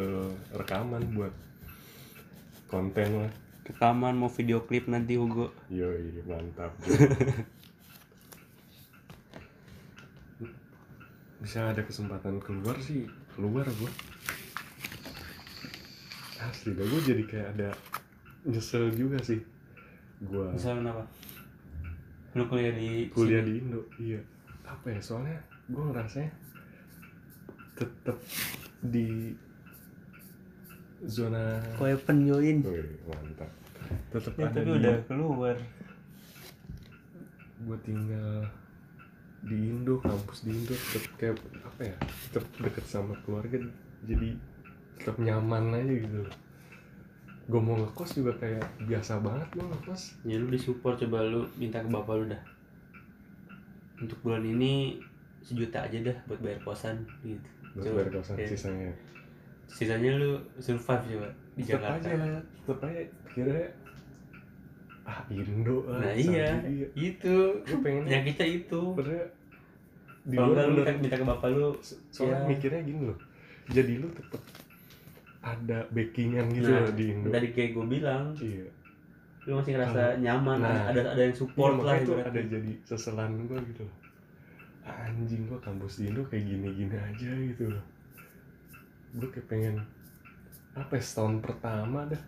[0.54, 1.34] rekaman buat
[2.68, 3.32] konten lah.
[3.68, 5.52] Rekaman mau video klip nanti Hugo.
[5.72, 6.76] Yoi mantap
[11.42, 13.92] bisa ada kesempatan keluar sih keluar gua.
[16.42, 17.70] Asli dah gue jadi kayak ada
[18.46, 19.42] nyesel juga sih.
[20.22, 21.04] Gua misalnya kenapa?
[22.38, 23.50] Lu kuliah di kuliah sini?
[23.50, 24.22] di Indo iya.
[24.62, 26.32] Apa ya soalnya gue ngerasanya
[27.74, 28.18] tetap
[28.86, 29.34] di
[31.02, 33.50] zona Kue penyoin Wih, mantap.
[34.14, 35.58] Tetap ya, ada tapi di udah keluar.
[37.66, 38.46] Gue tinggal
[39.42, 41.96] di Indo kampus di Indo tetap kayak apa ya
[42.30, 43.58] tetap deket sama keluarga
[44.04, 44.38] jadi
[44.96, 46.22] tetap nyaman aja gitu
[47.42, 50.24] gue mau ngekos juga kayak biasa banget gue ngekos.
[50.24, 52.40] Ya lu disupport coba lu minta ke bapak lu dah.
[54.00, 55.02] Untuk bulan ini
[55.42, 57.44] sejuta aja dah buat bayar kosan gitu.
[57.76, 58.92] Buat Coba, bayar kosan kayak- sisanya.
[59.68, 61.28] sisanya lu survive coba
[61.58, 62.08] di Jakarta.
[62.08, 63.58] aja tetap aja kira
[65.02, 66.88] ah Indo lah nah iya iya.
[66.94, 67.36] itu.
[67.66, 68.82] Gue pengennya penyakitnya itu.
[68.94, 69.26] Sebenarnya
[70.22, 70.86] di kalau enggak luar lu bener.
[70.86, 71.68] minta, minta ke bapak lu
[72.14, 72.46] soalnya ya.
[72.46, 73.18] mikirnya gini loh
[73.74, 74.42] jadi lu tetep
[75.42, 77.28] ada backingan gitu nah, loh di Indo.
[77.34, 78.66] dari kayak gue bilang iya.
[79.50, 80.94] lu masih ngerasa nyaman Nah.
[80.94, 83.98] ada ada yang support Iya, lah itu ada jadi seselan gue gitu loh.
[84.86, 87.86] Anjing gue kampus di Indo kayak gini-gini aja gitu loh.
[89.18, 89.82] Gue kayak pengen
[90.78, 92.22] apa ya, setahun pertama dah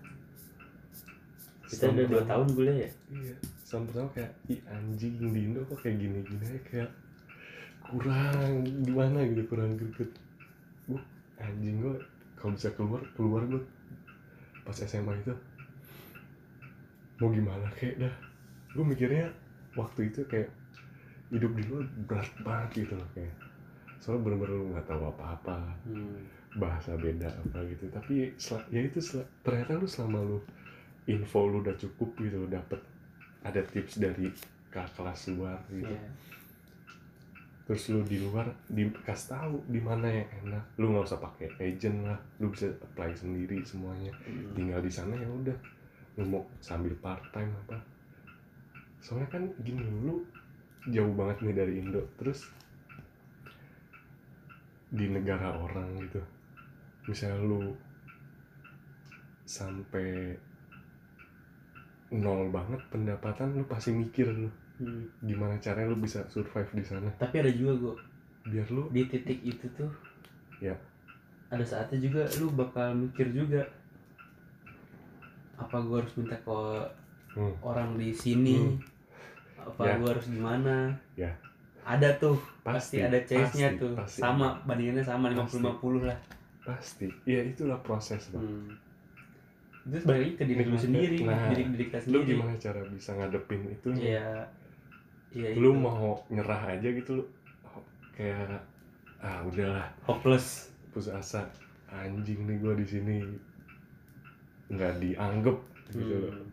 [1.74, 2.90] kita udah dua tahun kuliah ya?
[3.10, 3.36] Iya.
[3.66, 6.92] Setahun pertama kayak ih anjing di Indo kok kayak gini-gini aja kayak
[7.82, 8.54] kurang
[8.86, 10.12] gimana gitu kurang greget.
[10.86, 11.02] Gue
[11.42, 11.96] anjing gue
[12.38, 13.62] kalau bisa keluar keluar gue
[14.62, 15.34] pas SMA itu
[17.18, 18.16] mau gimana kayak dah.
[18.78, 19.34] Gue mikirnya
[19.74, 20.54] waktu itu kayak
[21.34, 23.34] hidup di luar berat banget gitu loh kayak.
[23.98, 25.58] Soalnya bener-bener lu nggak tahu apa-apa
[25.90, 26.22] hmm.
[26.62, 27.90] bahasa beda apa gitu.
[27.90, 28.38] Tapi
[28.70, 29.00] ya itu
[29.42, 30.38] ternyata lu selama lu
[31.10, 32.80] info lu udah cukup gitu dapet
[33.44, 34.32] ada tips dari
[34.72, 35.94] kakak kelas luar gitu.
[35.94, 36.10] Iya.
[37.64, 40.64] terus lu di luar dikasih tahu di mana yang enak.
[40.76, 44.12] Lu nggak usah pakai agent lah lu bisa apply sendiri semuanya.
[44.28, 44.52] Hmm.
[44.52, 45.58] tinggal di sana ya udah
[46.20, 47.80] lu mau sambil part time apa.
[49.00, 50.28] Soalnya kan gini lu
[50.92, 52.04] jauh banget nih dari Indo.
[52.20, 52.44] Terus
[54.94, 56.22] di negara orang gitu
[57.08, 57.76] misalnya lu
[59.44, 60.40] sampai
[62.14, 65.06] nol banget pendapatan lu pasti mikir lu Hmm.
[65.22, 67.96] gimana caranya lu bisa survive di sana tapi ada juga gue
[68.48, 69.88] biar lu di titik itu tuh
[70.58, 70.74] Ya.
[71.48, 73.62] ada saatnya juga lu bakal mikir juga
[75.56, 76.58] apa gue harus minta ke
[77.34, 77.54] Hmm.
[77.62, 78.78] orang di sini Hmm.
[79.64, 79.94] apa Ya.
[79.98, 81.34] gue harus gimana Ya.
[81.82, 84.20] ada tuh pasti, Pasti, ada chase-nya pasti, tuh pasti.
[84.20, 86.18] sama bandingannya sama 50-50 lah
[86.62, 88.70] pasti ya itulah proses bang hmm.
[89.84, 92.30] Itu sebenarnya ke diri lu sendiri nah, diri diri kita lu sendiri.
[92.32, 93.90] gimana cara bisa ngadepin itu?
[93.92, 94.48] Iya.
[95.36, 95.84] Iya lu itu.
[95.84, 97.26] mau nyerah aja gitu lu.
[98.16, 98.64] Kayak
[99.20, 99.88] ah udahlah.
[100.08, 100.72] Hopeless.
[100.94, 101.50] putus asa.
[101.90, 103.18] Anjing nih gua di sini.
[104.72, 105.58] Nggak dianggap
[105.92, 106.16] gitu.
[106.16, 106.48] Loh Hmm.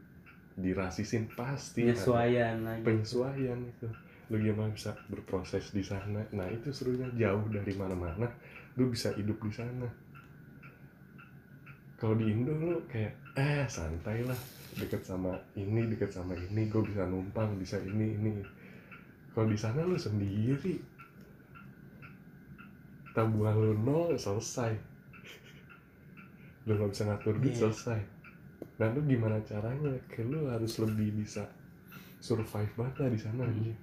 [0.61, 1.87] dirasisin pasti.
[1.89, 2.83] Penyesuaian lagi.
[2.85, 3.89] penyesuaian itu.
[4.29, 6.21] Lu gimana bisa berproses di sana?
[6.37, 8.29] Nah itu serunya jauh dari mana-mana.
[8.77, 9.89] Lu bisa hidup di sana.
[11.97, 14.39] Kalau di Indo lu kayak eh santai lah
[14.79, 18.33] deket sama ini deket sama ini gue bisa numpang bisa ini ini.
[19.35, 20.79] Kalau di sana lu sendiri.
[23.11, 24.73] Tabungan lu nol selesai.
[26.67, 27.61] Lu nggak bisa ngatur duit Iya.
[27.67, 28.01] selesai.
[28.79, 29.95] Nah lu gimana caranya?
[30.11, 31.47] Kayak lu harus lebih bisa
[32.21, 33.75] survive banget lah di sana Hmm.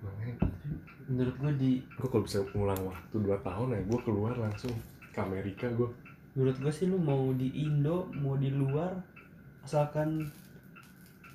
[0.00, 0.34] makanya
[1.06, 4.74] Menurut gue di gue kalau bisa ngulang waktu 2 tahun ya gue keluar langsung
[5.16, 5.88] ke Amerika gue
[6.36, 8.92] menurut gue sih lu mau di Indo mau di luar
[9.64, 10.28] asalkan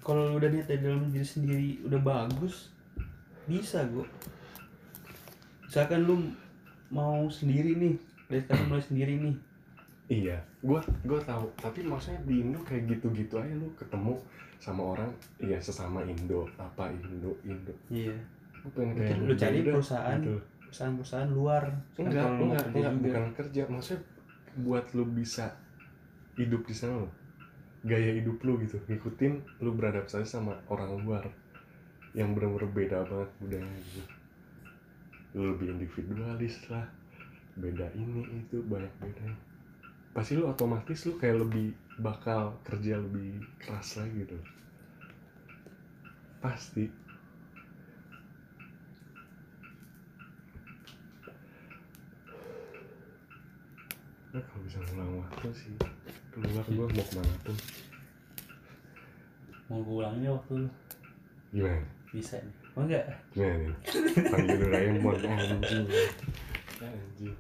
[0.06, 2.70] kalau lu udah niat dari dalam diri sendiri udah bagus
[3.50, 4.06] bisa gue
[5.66, 6.30] misalkan lu
[6.92, 7.96] mau sendiri nih
[8.28, 9.36] dari sekarang mulai sendiri nih.
[10.12, 11.48] Iya gue gue tahu.
[11.56, 14.20] Tapi maksudnya di Indo kayak gitu-gitu aja lu ketemu
[14.62, 15.12] sama orang
[15.42, 17.72] iya sesama Indo apa Indo Indo.
[17.88, 18.16] Iya.
[18.76, 20.20] Pengen kayak lu cari udah, perusahaan.
[20.20, 20.36] Gitu.
[20.72, 21.68] Perusahaan-perusahaan luar.
[22.00, 23.04] Enggak enggak kerja enggak juga.
[23.04, 24.02] bukan kerja maksudnya
[24.64, 25.46] buat lu bisa
[26.40, 27.12] hidup di sana loh.
[27.84, 28.80] Gaya hidup lu gitu.
[28.88, 31.28] Ngikutin lu beradaptasi sama orang luar
[32.16, 34.02] yang bener-bener beda banget budaya gitu.
[35.36, 36.88] Lu lebih individualis lah.
[37.60, 39.36] Beda ini itu banyak bedanya.
[40.16, 44.40] Pasti lu otomatis lu kayak lebih bakal kerja lebih keras lagi gitu.
[46.40, 46.88] Pasti
[54.32, 55.76] nah kalau bisa ngulang waktu sih.
[56.32, 57.58] Keluar gua mau ke mana pun.
[59.68, 60.70] Mau gue ulangnya waktu lu?
[61.52, 61.84] Gimana?
[62.12, 62.56] Bisa nih.
[62.72, 63.04] Oh enggak
[63.36, 63.76] gimana nih?
[64.32, 65.86] Panggil Doraemon anjing.
[66.80, 67.36] Anjing.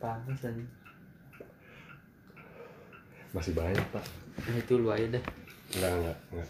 [0.00, 0.64] Panas aja
[3.30, 4.02] masih banyak pak.
[4.42, 5.22] Nah itu lu aja dah
[5.76, 6.48] enggak enggak enggak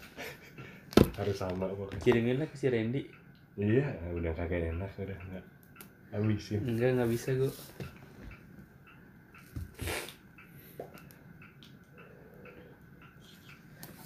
[1.19, 3.05] harus sama pokoknya kirimin lah ke si Randy.
[3.59, 5.45] Iya udah kagak enak udah enggak
[6.11, 7.51] habisin enggak nggak bisa gue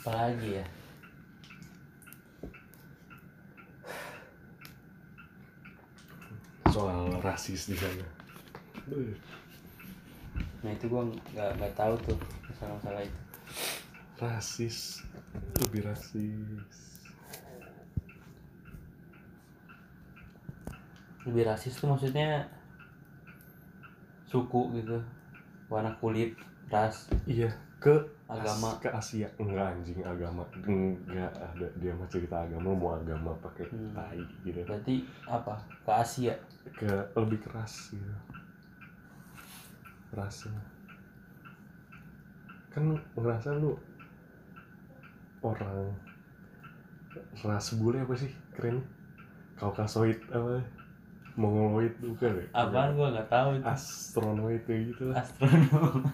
[0.06, 0.66] apalagi ya?
[6.70, 8.06] Soal rasis di sana.
[10.62, 11.02] Nah itu gue
[11.34, 12.18] nggak nggak tahu tuh
[12.54, 13.22] masalah-masalah itu.
[14.22, 15.02] Rasis.
[15.58, 16.95] Lebih rasis
[21.26, 22.46] lebih rasis tuh maksudnya
[24.30, 24.98] suku gitu.
[25.68, 26.38] Warna kulit
[26.70, 27.10] ras.
[27.26, 27.50] Iya
[27.82, 27.94] ke
[28.26, 28.74] Agama.
[28.74, 29.30] As- ke Asia.
[29.38, 30.42] Enggak anjing agama.
[30.66, 31.68] Enggak ada.
[31.78, 33.94] Dia mah cerita agama mau agama pakai Hmm.
[33.94, 34.62] tai gitu.
[34.66, 35.54] Berarti apa?
[35.86, 36.34] Ke Asia?
[36.74, 38.14] Ke lebih keras gitu
[40.16, 40.56] rasnya
[42.72, 43.76] kan ngerasa lu
[45.44, 45.92] orang
[47.44, 48.84] ras bule apa sih keren?
[49.56, 50.60] Kaukasoid apa
[51.36, 52.96] mongoloid bukan ya apaan?
[52.96, 53.68] Gue nggak tahu itu.
[53.68, 55.20] Astronoid kayak gitu lah.
[55.20, 56.08] Astronom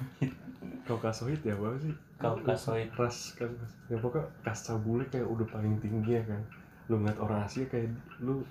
[0.91, 1.93] kaukasoid ya apa sih?
[2.17, 2.89] Kaukasoid.
[2.97, 3.53] ras kan.
[3.87, 6.41] Ya pokoknya kasta bule kayak udah paling tinggi ya kan.
[6.89, 8.43] Lu ngeliat orang Asia kayak lu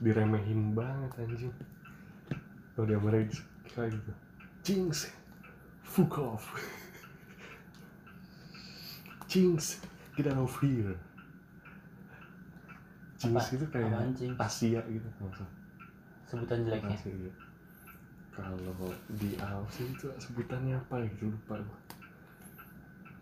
[0.00, 1.54] diremehin banget anjing.
[2.74, 4.12] Kalau di Amerika gitu.
[4.64, 5.12] Jinx.
[5.84, 6.48] Fuck off.
[9.30, 9.84] Jinx.
[10.16, 10.96] Get out of here.
[13.20, 14.18] Jinx itu kayak?
[14.40, 15.63] Asia gitu maksud
[16.34, 16.98] sebutan jeleknya?
[16.98, 17.30] gitu.
[18.34, 21.78] kalau di Aussie itu sebutannya apa gitu lupa gua.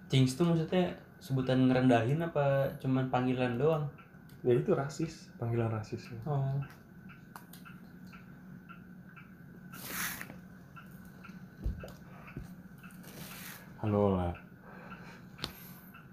[0.09, 3.85] Jinx tuh maksudnya sebutan ngerendahin apa cuman panggilan doang?
[4.41, 6.01] Ya itu rasis panggilan rasis.
[6.25, 6.57] Oh.
[13.85, 14.33] Halo lah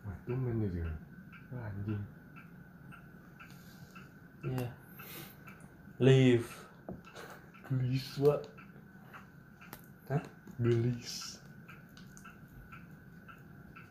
[0.03, 0.95] wah tumben dia juga.
[1.55, 2.03] Anjing.
[4.43, 4.67] Iya.
[5.99, 6.68] Live
[7.69, 8.41] gelis pak
[10.09, 10.23] Hah?
[10.57, 11.39] gelis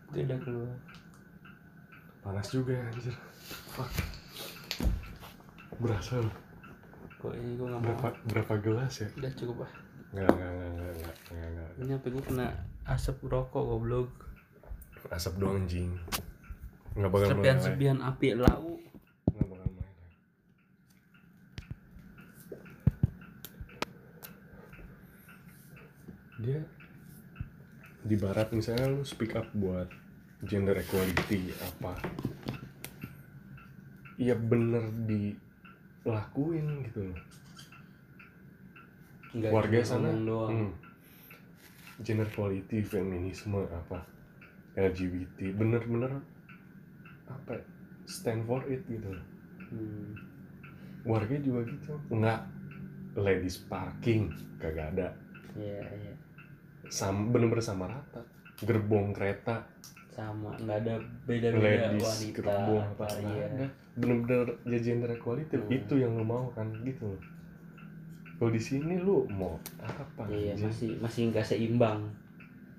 [0.09, 0.73] dia udah keluar.
[2.25, 3.17] Panas juga ya anjir.
[3.77, 3.93] Fuck.
[5.79, 6.35] Berasa loh.
[7.21, 7.89] Kok ini gue nggak mau?
[7.93, 9.09] berapa berapa gelas ya?
[9.21, 9.73] Udah cukup ah
[10.09, 11.71] nggak nggak nggak nggak nggak nggak nggak.
[11.85, 12.47] Ini apa gue kena
[12.89, 14.11] asap rokok goblok.
[15.13, 15.93] Asap doang anjing.
[16.97, 18.81] Nggak bakal sepian sepian api lau
[19.29, 19.93] nggak bakal meleleh
[26.49, 26.65] dia
[28.09, 29.93] di barat misalnya lu speak up buat
[30.49, 31.93] gender equality apa?
[34.17, 37.21] Ya bener dilakuin gitu loh.
[39.37, 40.73] Nggak warga sana doang.
[40.73, 40.73] hmm,
[42.01, 44.09] gender equality feminisme apa?
[44.73, 46.23] LGBT bener-bener
[47.29, 47.65] apa ya,
[48.09, 49.27] stand for it gitu loh.
[49.69, 50.17] Hmm.
[51.05, 51.93] warga juga gitu.
[52.09, 52.41] Nggak
[53.21, 55.13] ladies parking kagak ada.
[55.53, 56.18] Iya iya
[56.89, 58.23] sama bener-bener sama rata.
[58.61, 59.65] Gerbong kereta.
[60.13, 63.47] Sama nggak ada beda-beda ladies wanita gerbong apa iya.
[63.47, 63.67] ada.
[63.95, 65.55] Bener-bener ya gender equality.
[65.57, 65.71] Hmm.
[65.71, 67.07] itu yang lu mau kan gitu.
[67.07, 67.23] Loh
[68.39, 70.71] kalau di sini lu mau apa iya anjing?
[70.71, 72.01] masih masih nggak seimbang.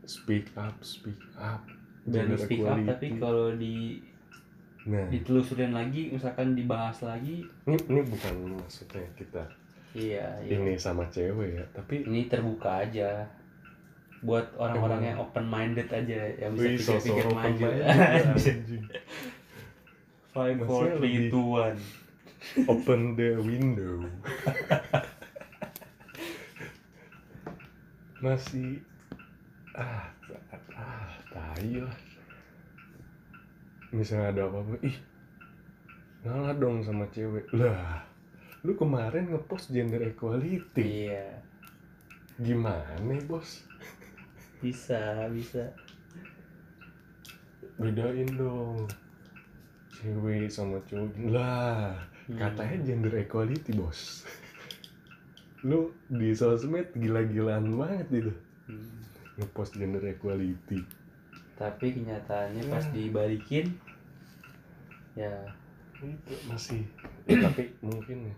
[0.08, 1.64] Speak up speak up.
[2.08, 2.88] Dan speak up equality.
[2.88, 4.00] tapi kalau di
[4.88, 5.08] nah.
[5.12, 7.44] ditelusurin lagi misalkan dibahas lagi.
[7.68, 9.44] Ini ini bukan maksudnya kita
[9.98, 10.62] iya iya.
[10.62, 13.26] ini sama cewek ya tapi ini terbuka aja
[14.20, 17.68] buat orang-orang yang open minded aja yang bisa pikir-pikir open maju.
[20.36, 21.80] five four three two one.
[22.68, 24.04] open the window.
[28.20, 28.84] Masih
[29.76, 30.12] ah
[30.76, 31.98] ah tai lah.
[33.96, 34.98] Misalnya ada apa-apa ih
[36.28, 37.48] ngalah dong sama cewek.
[37.56, 38.04] Lah
[38.68, 41.08] lu kemarin ngepost gender equality.
[41.08, 41.40] Iya.
[42.40, 43.69] Gimana bos
[44.60, 45.64] bisa bisa.
[47.80, 48.88] Bedain dong.
[49.96, 51.32] Cewek sama cowok.
[51.32, 51.96] Lah
[52.30, 52.38] Hmm.
[52.38, 54.22] katanya gender equality bos.
[55.66, 58.32] Lu di sosmed gila-gilaan banget itu
[58.70, 59.02] Hmm.
[59.36, 60.86] ngepost gender equality.
[61.58, 62.94] Tapi kenyataannya pas Ya.
[62.94, 63.66] dibalikin
[65.18, 65.34] ya.
[66.00, 66.86] Itu masih
[67.28, 68.36] ya, tapi mungkin ya.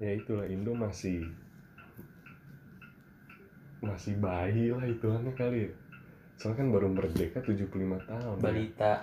[0.00, 1.28] Ya itulah Indo masih
[3.82, 5.70] masih bayi lah hitungannya kali ya.
[6.38, 7.66] Soalnya kan baru merdeka 75
[8.06, 8.40] tahun ya.
[8.40, 8.94] balita.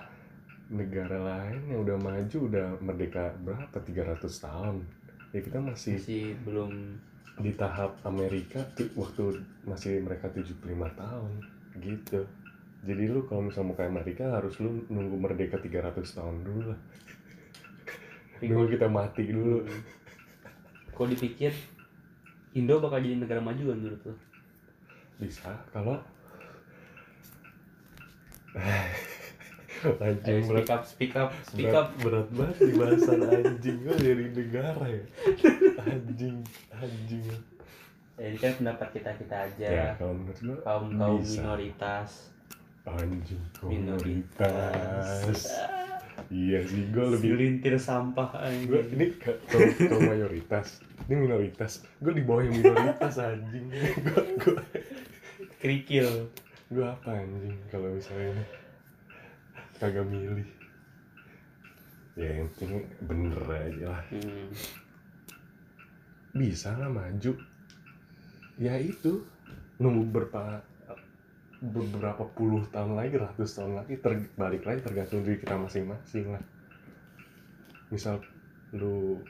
[0.70, 3.76] Negara lain yang udah maju udah merdeka berapa?
[3.76, 4.76] 300 tahun.
[5.36, 6.72] Ya kita masih masih belum
[7.40, 10.64] di tahap Amerika tuh waktu masih mereka 75
[10.96, 11.32] tahun
[11.80, 12.20] gitu.
[12.80, 16.80] Jadi lu kalau misalnya mau ke Amerika harus lu nunggu merdeka 300 tahun dulu lah.
[18.40, 19.68] Nunggu kita mati dulu.
[20.96, 21.52] kalau dipikir
[22.50, 24.29] Indo bakal jadi negara maju kan menurut lo
[25.20, 26.00] bisa kalau
[29.80, 31.88] Ayo anjing speak up speak up speak berat, up.
[32.04, 35.04] berat banget di bahasan anjing gue dari negara ya.
[35.80, 36.36] Anjing
[36.68, 37.24] anjing.
[38.20, 39.68] Ya, ini kan pendapat kita kita aja.
[39.72, 41.40] Ya kalau menurut lu kaum kaum bisa.
[41.40, 42.10] minoritas.
[42.84, 44.52] Anjing minoritas.
[45.24, 45.40] komunitas
[46.28, 48.92] iya sih gue lebih segelintir sampah gue anjing.
[49.00, 50.84] ini ke- kalau kalau mayoritas.
[51.08, 51.72] Ini minoritas.
[51.96, 53.64] Gue di bawah yang minoritas anjing.
[54.04, 54.56] Gue gue
[55.60, 56.32] kerikil.
[56.72, 58.40] Gue apa anjing kalau misalnya
[59.76, 60.48] kagak milih.
[62.16, 64.02] Ya yang penting bener aja lah.
[64.10, 64.48] Hmm.
[66.30, 67.32] bisa lah maju.
[68.56, 69.22] Ya itu.
[69.80, 70.60] Nunggu berapa
[71.60, 76.44] beberapa puluh tahun lagi ratus tahun lagi terbalik lagi tergantung diri kita masing-masing lah.
[77.92, 78.20] Misal
[78.72, 79.20] lu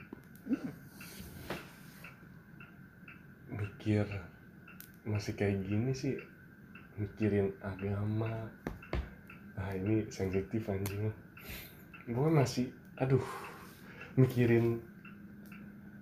[3.51, 4.07] mikir
[5.01, 6.17] masih kayak gini sih
[6.97, 8.49] mikirin agama.
[9.57, 11.09] Ah ini sensitif anjing.
[12.05, 13.23] Gue masih aduh
[14.17, 14.81] mikirin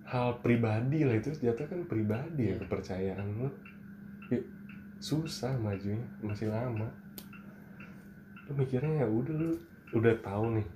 [0.04, 1.32] hal pribadi lah itu.
[1.40, 3.48] Jatuh kan pribadi ya kepercayaan lu.
[4.28, 4.40] Ya,
[5.00, 6.88] susah majunya masih lama.
[8.48, 9.52] Lu mikirnya ya udah lu
[9.96, 10.68] udah tahu nih.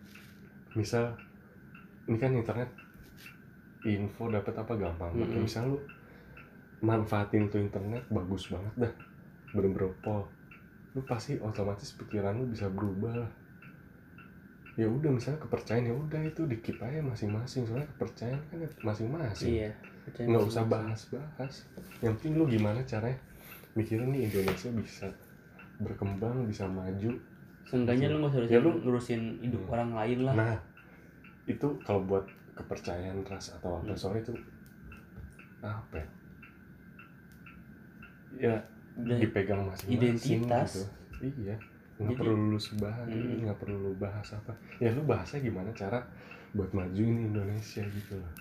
[0.75, 1.13] Misal
[2.09, 2.71] ini kan internet
[3.85, 5.13] info dapat apa gampang.
[5.13, 5.45] Banget Mm-mm.
[5.45, 5.79] misal lu
[6.85, 8.93] manfaatin tuh internet bagus banget dah.
[9.51, 10.29] Bener-bener pol.
[10.93, 13.33] Lu pasti otomatis pikiran lu bisa berubah lah.
[14.75, 17.65] Ya udah misalnya kepercayaan ya udah itu dikip aja masing-masing.
[17.65, 19.51] Soalnya kepercayaan kan masing-masing.
[19.65, 19.71] Iya
[20.05, 21.65] nggak usah bahas-bahas.
[22.05, 23.17] Yang penting lu gimana caranya
[23.73, 25.07] mikirin nih Indonesia bisa
[25.81, 27.17] berkembang bisa maju.
[27.65, 29.73] Seenggaknya lu nggak usah Ya, lu- ngurusin hidup Hmm.
[29.73, 30.35] orang lain lah.
[30.37, 30.55] Nah
[31.47, 32.25] itu kalau buat
[32.55, 33.99] kepercayaan ras atau apa Hmm.
[33.99, 34.35] soalnya itu
[35.65, 36.07] apa ya
[38.37, 38.57] ya
[38.95, 40.71] Udah dipegang masing-masing identitas.
[40.73, 40.85] gitu.
[41.41, 41.57] iya
[41.95, 43.39] nggak Jadi- perlu lu sebahas Hmm.
[43.41, 44.51] nggak perlu lu bahas apa.
[44.77, 46.03] Ya lu bahasnya gimana cara
[46.51, 48.33] buat majuin Indonesia gitu loh.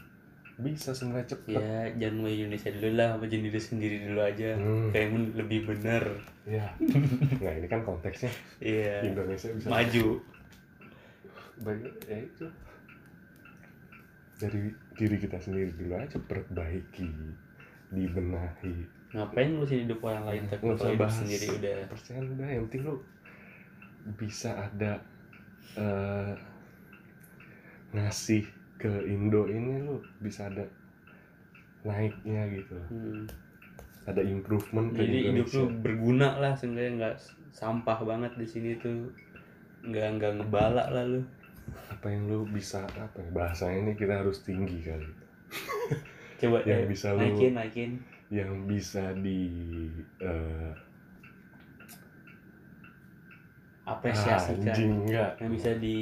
[0.56, 1.54] Bisa sebenarnya cepet.
[1.56, 4.54] Ya jangan mau Indonesia dulu lah maju diri sendiri dulu aja.
[4.54, 6.04] Hmm, kayak lebih bener.
[6.44, 6.66] Ya
[7.42, 8.30] nah ini kan konteksnya.
[8.60, 9.06] Iya.
[9.06, 10.08] Indonesia bisa maju.
[11.60, 12.46] Baik- ya itu.
[14.36, 14.62] Dari
[14.94, 17.10] diri kita sendiri dulu aja perbaiki
[17.90, 18.76] dibenahi
[19.14, 20.44] ngapain ngurusin hidup orang lain?
[20.48, 21.16] Tapi Nggak usah kalau hidup bahas.
[21.16, 21.76] sendiri udah.
[21.88, 22.96] percaya udah yang penting lu
[24.18, 24.92] bisa ada
[25.76, 26.34] eh,
[27.94, 28.44] ngasih
[28.76, 30.66] ke Indo ini lu bisa ada
[31.84, 32.78] naiknya gitu.
[32.90, 33.26] Hmm.
[34.04, 35.56] ada improvement ke jadi hidup Indonesia.
[35.56, 37.16] lu berguna lah seenggaknya nggak
[37.50, 39.08] sampah banget di sini tuh.
[39.82, 41.24] Nggak nggak ngebala lah lu.
[41.88, 45.08] Apa yang lu bisa apa ya bahasanya ini kita harus tinggi kali.
[46.36, 47.92] Coba Yang eh, bisa lu- naikin naikin
[48.34, 49.46] yang bisa di
[50.18, 50.74] eh,
[53.86, 54.74] apresiasikan.
[54.74, 55.38] anjing enggak.
[55.38, 55.98] Yang bisa di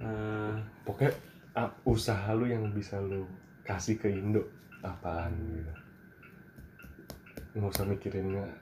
[0.00, 0.54] eh,
[0.88, 1.12] pokoknya
[1.60, 3.28] ah, usaha lu yang bisa lu
[3.68, 4.48] kasih ke Indo
[4.80, 5.74] apaan gitu.
[7.60, 8.52] Nggak usah mikirin nggak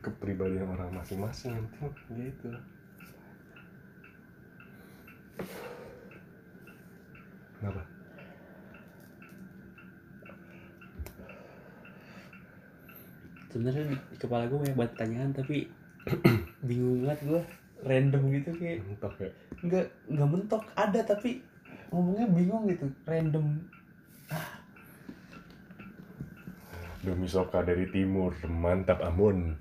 [0.00, 2.48] kepribadian orang masing-masing yang penting gitu.
[7.60, 7.99] Kenapa
[13.50, 15.56] sebenarnya di, di kepala gue banyak banget pertanyaan tapi
[16.68, 17.42] bingung banget gue
[17.84, 18.78] random gitu kayak.
[18.86, 19.30] Mentok ya?
[19.66, 20.62] Nggak nggak mentok.
[20.78, 21.30] Ada tapi
[21.90, 22.86] ngomongnya bingung gitu.
[23.04, 23.46] Random.
[27.00, 29.56] Demi Soka dari timur mantap amun.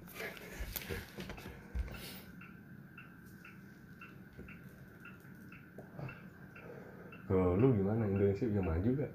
[7.29, 8.09] Kalau lu gimana?
[8.09, 9.13] Indonesia bisa maju gak?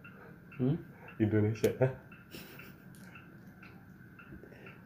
[0.62, 0.76] hmm?
[1.18, 1.90] Indonesia Hah?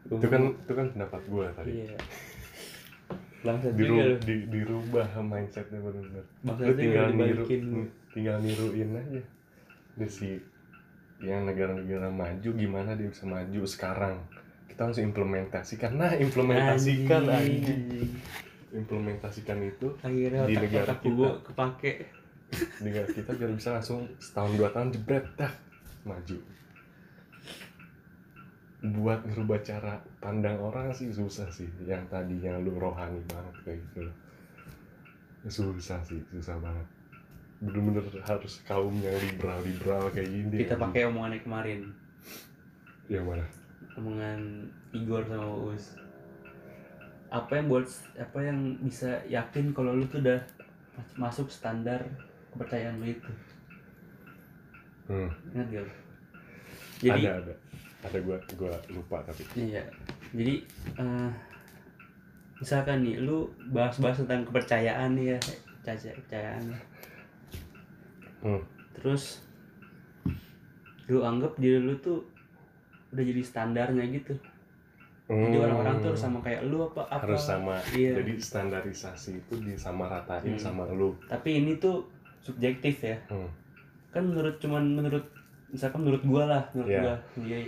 [0.09, 1.85] Itu kan itu kan pendapat gua tadi.
[1.85, 1.97] Iya.
[3.39, 6.25] Bangsat Diru, juga di, dirubah mindsetnya bener-bener.
[6.43, 7.43] Bangsat lu tinggal niru
[8.11, 9.21] tinggal niruin aja.
[9.95, 10.29] Dia si
[11.19, 14.15] yang negara-negara maju gimana dia bisa maju sekarang?
[14.67, 15.95] Kita harus implementasikan.
[15.95, 18.09] Nah implementasikan Anjing, anjing.
[18.69, 21.27] implementasikan itu Akhirnya Di negara kita.
[21.47, 21.93] kepake.
[22.49, 25.53] di negara kita biar bisa langsung setahun dua tahun jebret dah.
[26.03, 26.37] Maju
[28.79, 33.79] buat ngerubah cara pandang orang sih susah sih yang tadi yang lu rohani banget kayak
[33.91, 34.07] gitu
[35.45, 36.87] susah sih susah banget
[37.59, 41.91] bener-bener harus kaum yang liberal liberal kayak gini Kita pakai omongannya kemarin.
[43.11, 43.43] yang mana
[43.99, 44.63] Omongan
[44.95, 45.97] Igor sama Uus.
[47.27, 47.83] Apa yang buat
[48.15, 50.39] apa yang bisa yakin kalau lu tuh udah
[51.19, 51.99] masuk standar
[52.53, 53.31] kepercayaan lu itu?
[55.09, 55.87] hmm, Ingat gak?
[57.01, 57.53] Jadi ada ada
[58.01, 59.83] ada gua gua lupa tapi Iya.
[60.29, 60.55] Jadi
[60.95, 61.29] eh,
[62.55, 65.39] misalkan nih lu bahas-bahas tentang kepercayaan nih ya,
[65.81, 66.63] caca kepercayaan.
[68.41, 68.61] hmm,
[68.93, 69.43] Terus
[71.07, 72.21] lu anggap diri lu tuh
[73.09, 74.35] udah jadi standarnya gitu.
[75.25, 77.21] Jadi Hmm, orang-orang tuh harus sama kayak lu apa apa.
[77.21, 78.17] harus sama Iya.
[78.17, 80.57] jadi standarisasi itu disamaratain Hmm.
[80.59, 82.01] sama lu Tapi ini tuh
[82.39, 83.17] subjektif ya.
[83.29, 83.49] hmm.
[84.09, 85.21] Kan menurut cuman menurut
[85.69, 87.01] misalkan menurut gua lah, menurut Iya.
[87.03, 87.59] gua dia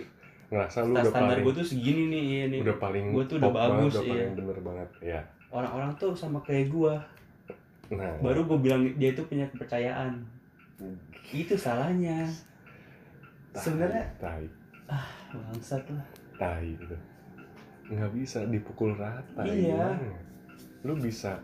[0.52, 2.60] ngerasa lu udah standar paling gua tuh segini nih, iya nih.
[2.60, 4.12] udah paling Gua tuh udah top banget, bagus, udah iya.
[4.12, 6.96] paling bener banget ya Orang-orang tuh sama kayak gua.
[7.90, 10.20] nah Baru gua bilang dia itu punya kepercayaan.
[11.26, 12.28] Itu salahnya.
[13.54, 14.48] sebenarnya tai
[15.30, 16.06] bangsat lah.
[16.38, 16.96] tai gitu
[17.88, 19.76] nggak bisa dipukul rata Iya.
[19.76, 20.16] gimana?
[20.82, 21.36] lu bisa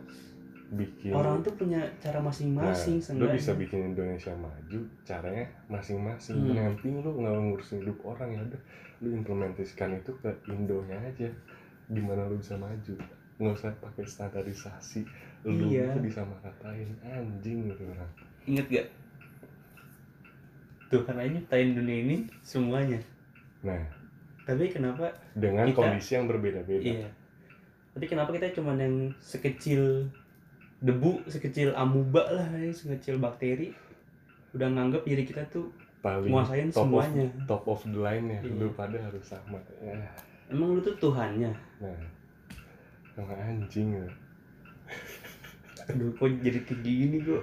[0.70, 3.36] bikin Orang tuh punya cara nah, masing-masing lu seenggaknya.
[3.36, 6.52] bisa bikin Indonesia maju caranya masing-masing Hmm.
[6.52, 8.62] yang penting lu nggak ngurusin hidup orang ya udah
[9.00, 11.30] lu implementasikan itu ke Indonya aja
[11.88, 12.94] gimana lu bisa maju
[13.38, 15.08] nggak usah pakai standarisasi
[15.44, 15.96] lu Iya.
[15.98, 18.12] bisa maratain anjing gitu orang
[18.44, 18.88] Ingat gak?
[20.88, 23.00] Tuhan aja nyiptain dunia ini semuanya.
[23.60, 23.80] nah
[24.44, 25.12] Tapi kenapa?
[25.34, 27.10] dengan Kita- kondisi yang berbeda-beda Iya.
[27.92, 30.08] Tapi kenapa kita cuman yang sekecil
[30.80, 33.74] debu, sekecil amuba lah, ya, sekecil bakteri,
[34.52, 37.26] udah nganggap diri kita tuh paling nguasain top semuanya.
[37.26, 38.54] of top of the line ya Iya.
[38.54, 39.98] lu pada harus sama ya
[40.48, 41.52] Emang lu tuh Tuhannya.
[41.82, 41.98] nah
[43.12, 44.06] sama anjing ya.
[45.90, 47.42] Aduh, kok jadi tinggi gini gua?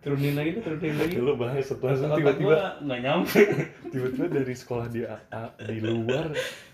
[0.00, 1.20] Turunin lagi tuh, turunin lagi.
[1.20, 3.48] lu bahas setelah Otak tiba-tiba nggak nyambung.
[3.92, 5.00] tiba-tiba dari sekolah di
[5.60, 6.26] di luar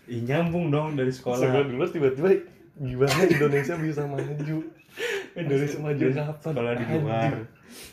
[0.07, 1.67] Ih, nyambung dong dari sekolah sekolah.
[1.67, 2.29] di luar tiba-tiba
[2.79, 4.57] gimana Indonesia bisa maju
[5.37, 7.33] Indonesia maju Dari kapan sekolah di luar.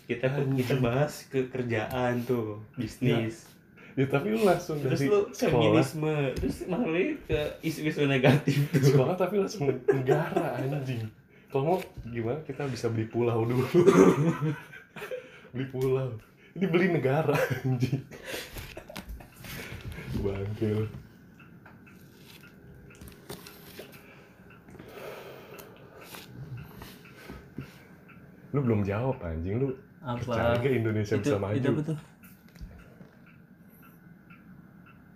[0.03, 0.55] Kita Anjing.
[0.55, 3.49] kita bahas ke kerjaan tuh, bisnis.
[3.93, 5.35] ya tapi lu langsung Terus dari lu sekolah.
[5.35, 6.89] feminisme, terus malah
[7.19, 8.81] ke isu-isu negatif tuh.
[8.81, 11.03] sekolah tapi langsung negara anjing.
[11.47, 12.41] Kalau mau gimana?
[12.41, 13.61] Kita bisa beli pulau dulu.
[15.53, 16.09] Beli pulau.
[16.53, 18.01] Ini beli negara anjing.
[20.15, 20.89] Bangke
[28.53, 28.55] lu.
[28.55, 31.97] lu belum jawab anjing lu percaya gak Indonesia bisa maju Itu apa tuh?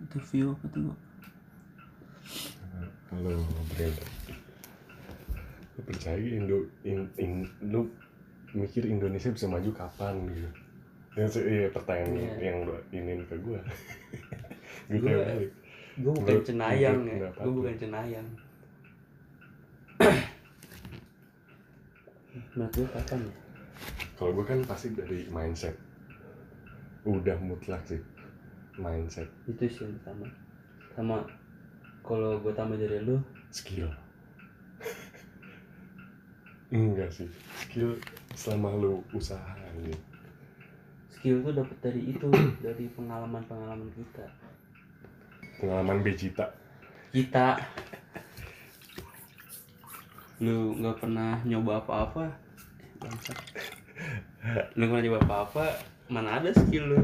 [0.00, 0.94] Itu view apa tuh?
[3.08, 3.32] Halo,
[3.72, 3.96] Brand.
[5.72, 7.32] Lu percaya Indo, in, in,
[7.62, 7.86] lu
[8.52, 10.50] mikir Indonesia bisa maju kapan gitu?
[11.14, 12.34] Yang se- iya, pertanyaan Iya.
[12.42, 13.60] yang lu inin ke gua.
[14.90, 15.50] gue balik.
[15.98, 17.28] Gue bukan cenayang ya.
[17.34, 18.28] Gue bukan cenayang.
[22.54, 23.34] Menurut gue kapan ya?
[24.18, 25.76] Kalau gue kan pasti dari mindset.
[27.06, 28.02] Udah mutlak sih.
[28.78, 30.26] Mindset, Itu sih yang pertama.
[30.94, 31.16] Sama
[32.06, 33.18] kalau gue tambah dari lu,
[33.50, 33.90] skill.
[36.74, 37.26] Enggak sih.
[37.66, 37.98] Skill
[38.38, 39.98] selama lu usaha gitu.
[41.18, 42.30] skill tuh dapat dari itu,
[42.66, 44.26] dari pengalaman-pengalaman kita.
[45.58, 46.54] Pengalaman Vegeta.
[47.10, 47.58] Kita
[50.38, 52.24] lu nggak pernah nyoba apa-apa?
[54.74, 55.64] Lu nggak nyoba apa-apa
[56.08, 57.00] mana ada skill lu.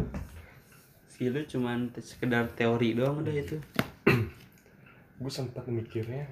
[1.06, 3.58] Skill lu cuman te- sekedar teori doang udah itu.
[5.20, 6.26] Gue sempat mikirnya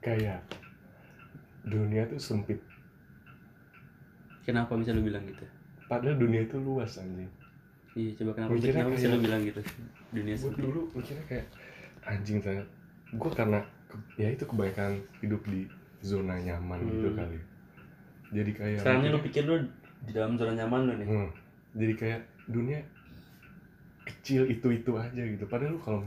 [0.00, 0.40] kayak
[1.62, 2.58] dunia tuh sempit.
[4.42, 5.42] Kenapa bisa lu bilang gitu?
[5.86, 7.30] Padahal dunia itu luas anjing.
[7.96, 9.60] Iya coba kenapa, Mikirnya kenapa bisa kayak- lu bilang gitu?
[10.12, 10.62] Dunia gue sempit.
[10.62, 11.46] dulu mikirnya kayak
[12.06, 12.62] anjing saya
[13.08, 13.60] gue karena
[14.14, 15.66] ya itu kebanyakan hidup di
[16.02, 17.18] zona nyaman gitu Hmm.
[17.18, 17.38] kali.
[18.34, 19.56] Jadi kayak sekarang lu pikir lu
[20.04, 21.08] di dalam zona nyaman lu nih?
[21.08, 21.30] Hmm,
[21.74, 22.80] jadi kayak dunia
[24.06, 25.44] kecil itu itu aja gitu.
[25.46, 26.00] Padahal lu kalau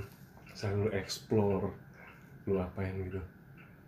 [0.46, 1.72] misalnya lu explore
[2.48, 3.22] lu apain gitu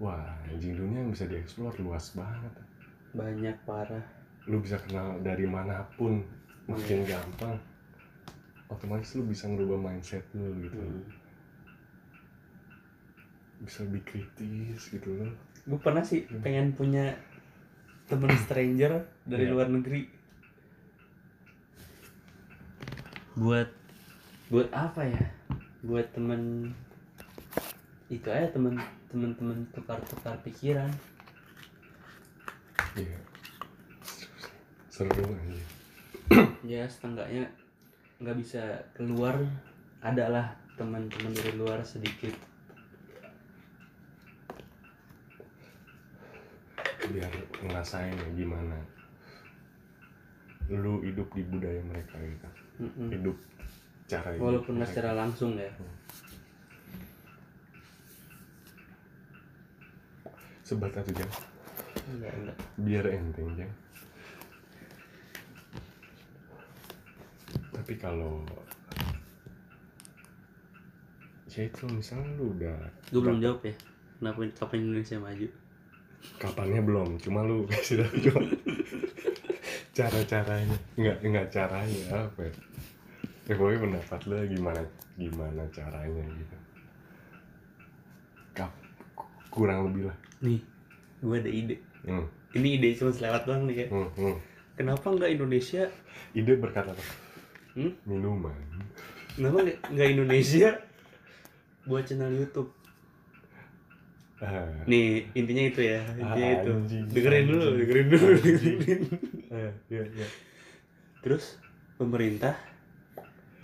[0.02, 2.54] wah anjing dunia yang bisa dieksplor luas banget.
[3.14, 4.02] Banyak parah.
[4.50, 6.26] Lu bisa kenal dari mana pun
[6.66, 7.58] makin gampang
[8.66, 10.82] otomatis lu bisa ngerubah mindset lu gitu.
[10.82, 11.06] Hmm.
[13.62, 15.32] Bisa lebih kritis gitu loh
[15.62, 17.14] gue pernah sih pengen punya
[18.12, 19.54] temen stranger dari Iya.
[19.56, 20.04] luar negeri.
[23.40, 23.70] Buat
[24.52, 25.24] buat apa ya?
[25.80, 26.74] Buat temen
[28.12, 28.76] itu aja temen
[29.08, 30.92] temen temen tukar tukar pikiran.
[33.00, 33.16] Iya.
[34.92, 35.64] Seru anjing
[36.68, 37.48] ya setengahnya
[38.20, 39.40] nggak bisa keluar.
[40.02, 42.34] Adalah teman-teman dari luar sedikit
[47.12, 47.32] biar
[47.62, 48.76] ngerasain ya gimana
[50.72, 52.48] lu hidup di budaya mereka gitu
[52.88, 53.08] Mm-mm.
[53.12, 53.38] hidup
[54.08, 55.72] cara hidup walaupun nggak secara langsung ya.
[60.64, 61.28] Sebat atau jam.
[62.16, 62.58] Enggak enggak.
[62.80, 63.72] Biar enteng jang
[67.82, 68.46] tapi kalau
[71.50, 72.78] ya itu misalnya lu udah
[73.12, 73.76] gue belum jawab ya
[74.22, 75.48] kenapa kapan Indonesia maju
[76.38, 78.42] kapannya belum cuma lu kasih tahu cuma
[79.92, 82.54] cara caranya nggak nggak caranya apa ya?
[83.50, 84.82] Ya pokoknya pendapat lu gimana
[85.20, 86.58] gimana caranya gitu.
[88.56, 88.72] Kap,
[89.52, 90.18] kurang lebih lah.
[90.40, 90.62] Nih
[91.22, 91.76] gue ada ide.
[92.08, 92.26] Hmm,
[92.58, 93.88] ini ide cuma selewat doang nih ya.
[93.92, 94.36] Hmm, hmm.
[94.80, 95.86] kenapa nggak Indonesia
[96.32, 97.04] ide berkata apa?
[97.76, 97.92] Hmm?
[98.04, 98.56] minuman.
[99.36, 100.70] Kenapa nggak- Indonesia
[101.84, 102.72] buat channel YouTube
[104.84, 106.72] nih intinya itu ya intinya Ah, itu.
[106.74, 107.78] anjing, dengerin dulu anjing.
[107.78, 109.02] dengerin dulu dengerin.
[109.52, 110.28] eh, iya, iya.
[111.22, 111.62] terus
[111.96, 112.58] pemerintah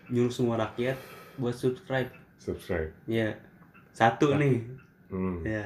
[0.08, 0.96] nyuruh semua rakyat
[1.36, 2.14] buat subscribe.
[2.38, 2.94] Subscribe.
[3.06, 3.34] Ya
[3.92, 4.38] satu Satu.
[4.38, 4.62] nih.
[5.08, 5.42] Hmm.
[5.42, 5.66] ya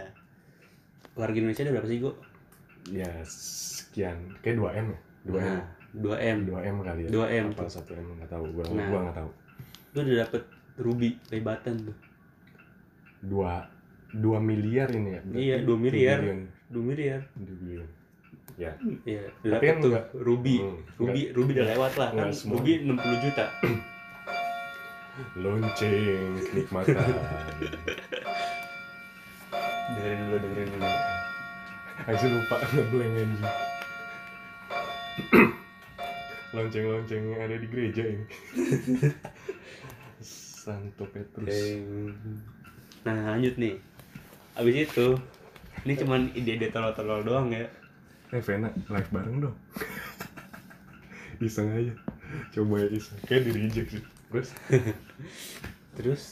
[1.12, 2.16] warga Indonesia ada berapa sih gua
[2.88, 4.16] ya sekian.
[4.40, 5.00] Kayak 2 m ya?
[5.22, 5.44] 2 m.
[5.44, 6.38] Nah, 2 m.
[6.48, 7.10] 2 m kali ya?
[7.12, 7.46] 2 M.
[7.52, 8.08] Apa satu m?
[8.16, 8.46] Nggak tahu.
[8.50, 8.88] Gua Nah.
[8.88, 9.30] gua nggak tahu.
[9.92, 10.44] Lu udah dapet
[10.78, 11.98] ruby lebatan tuh.
[13.22, 13.60] Dua
[14.12, 16.20] dua miliar ini ya Iya, dua miliar.
[16.72, 17.22] 2 miliar.
[17.36, 17.88] Dua bilion
[18.60, 18.72] ya
[19.08, 19.22] ya.
[19.42, 19.92] Udah Tapi kan tuh
[20.22, 22.10] ruby Hmm, ruby ruby udah lewat lah.
[22.14, 22.60] Kan semua.
[22.60, 23.46] ruby 60 juta.
[25.38, 26.96] Lonceng kenikmatan.
[29.92, 30.90] Dengerin dulu dengerin dulu.
[32.02, 33.54] Aja lupa ngeblank anjing
[36.52, 38.26] lonceng-lonceng yang ada di gereja ini.
[40.62, 41.48] Santo Petrus.
[43.02, 43.80] Nah lanjut nih
[44.54, 45.08] abis itu
[45.82, 47.66] ini cuman ide-ide tolol-tolol doang ya.
[48.30, 49.56] Eh Vena live bareng dong.
[51.42, 51.94] Iseng aja.
[52.52, 53.18] Coba ya iseng.
[53.26, 54.04] Kayak di reject sih.
[54.30, 54.50] Terus?
[55.98, 56.24] Terus?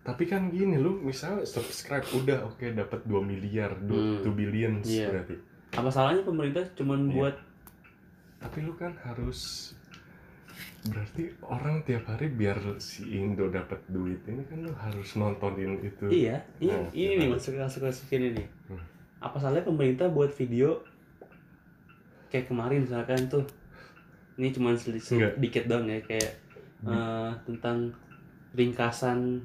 [0.00, 4.32] Tapi kan gini lu misalnya subscribe udah oke dapat 2 miliar 2 Hmm.
[4.32, 5.12] billions Iya.
[5.12, 5.36] berarti.
[5.74, 7.12] Apa salahnya pemerintah cuman Iya.
[7.12, 7.36] buat
[8.38, 9.72] tapi lu kan harus
[10.80, 16.06] berarti orang tiap hari biar si Indo dapat duit ini kan lu harus nontonin itu
[16.06, 17.18] iya ini Nah, ini iya.
[17.18, 18.82] nih masuk masuk masuk ini nih Hmm.
[19.18, 20.78] apa salahnya pemerintah buat video
[22.28, 23.42] kayak kemarin misalkan tuh
[24.36, 24.54] ini
[25.10, 25.34] Enggak.
[25.34, 26.30] sedikit doang ya kayak
[26.78, 26.94] Hmm.
[26.94, 27.90] eh, tentang
[28.54, 29.42] ringkasan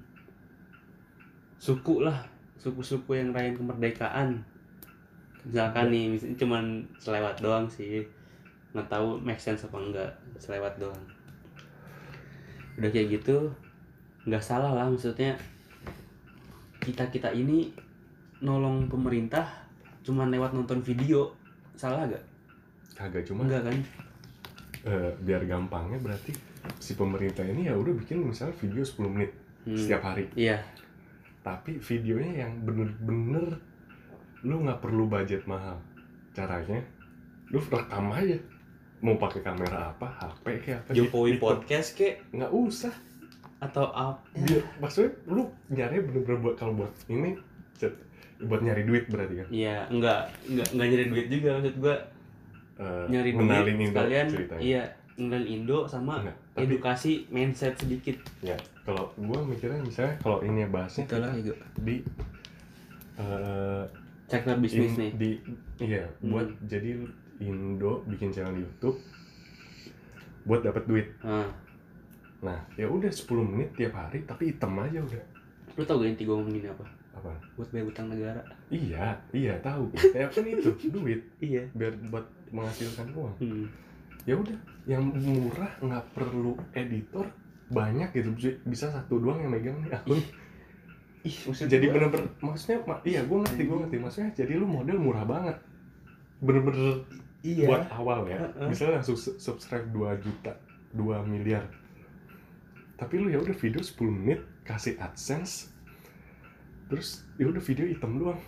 [1.57, 2.21] suku lah
[2.55, 4.37] suku-suku yang rayain kemerdekaan
[5.41, 6.65] misalkan nih misalnya cuman
[6.95, 8.05] selewat doang sih
[8.71, 11.03] nggak tahu make sense apa enggak selewat doang
[12.75, 13.51] udah kayak gitu
[14.23, 15.35] nggak salah lah maksudnya
[16.79, 17.71] kita kita ini
[18.39, 19.45] nolong pemerintah
[20.03, 21.31] cuman lewat nonton video
[21.73, 22.23] salah gak?
[22.93, 23.77] kagak cuma enggak kan?
[24.83, 26.35] eh, biar gampangnya berarti
[26.77, 29.31] si pemerintah ini ya udah bikin misalnya video 10 menit
[29.63, 29.79] Hmm.
[29.79, 30.59] setiap hari Iya,
[31.39, 33.47] tapi videonya yang bener-bener
[34.43, 35.79] lu nggak perlu budget mahal
[36.35, 36.83] caranya
[37.47, 38.35] lu rekam aja
[39.03, 42.95] mau pakai kamera apa HP kayak apa Jokowi podcast kek nggak usah
[43.59, 44.23] atau apa?
[44.37, 47.35] dia maksudnya lu nyari bener-bener buat kalau buat ini
[47.73, 47.99] cet-
[48.41, 51.95] buat nyari duit berarti kan Iya, enggak enggak enggak nyari duit juga maksud gua
[52.73, 54.83] Eh, nyari duit Indo sekalian ceritanya iya
[55.13, 58.17] ngenalin Indo sama Enggak, tapi edukasi mindset sedikit.
[58.41, 61.95] ya kalau gua mikirnya misalnya kalau ini bahasnya Itulah ya, di
[63.15, 63.83] eh,
[64.25, 65.11] Sektor bisnis in- nih.
[65.13, 65.29] di
[65.79, 66.31] iya Hmm.
[66.31, 67.05] buat jadi
[67.43, 68.95] Indo bikin channel YouTube
[70.43, 71.07] buat dapat duit.
[71.23, 71.47] Nah,
[72.43, 75.23] nah ya udah 10 menit tiap hari tapi hitam aja udah.
[75.73, 76.85] Lu tau gak inti gua ngomongin apa?
[77.13, 77.31] apa?
[77.55, 78.41] Buat bayar utang negara.
[78.67, 79.87] iya iya tahu.
[80.17, 80.69] Ya kan itu?
[80.89, 81.21] Duit.
[81.39, 81.63] Iya.
[81.71, 83.35] biar buat menghasilkan uang.
[83.39, 83.65] Hmm.
[84.23, 84.55] ya udah
[84.87, 87.27] yang murah nggak perlu editor
[87.67, 88.57] banyak gitu.
[88.63, 90.19] Bisa- satu doang yang megang nih akun
[91.23, 91.35] ih.
[91.55, 93.95] Jadi bener-bener maksudnya ma- iya gue ngerti gue ngerti.
[93.99, 95.55] Maksudnya jadi lu model murah banget.
[96.43, 96.99] Bener-bener
[97.43, 97.67] iya.
[97.67, 98.39] Buat awal ya.
[98.39, 98.67] Heeh.
[98.67, 100.55] misalnya langsung su- subscribe 2 juta
[100.91, 101.67] 2 miliar.
[102.95, 105.69] Tapi lu ya udah video 10 menit kasih adsense.
[106.87, 108.39] Terus ya udah video hitam doang.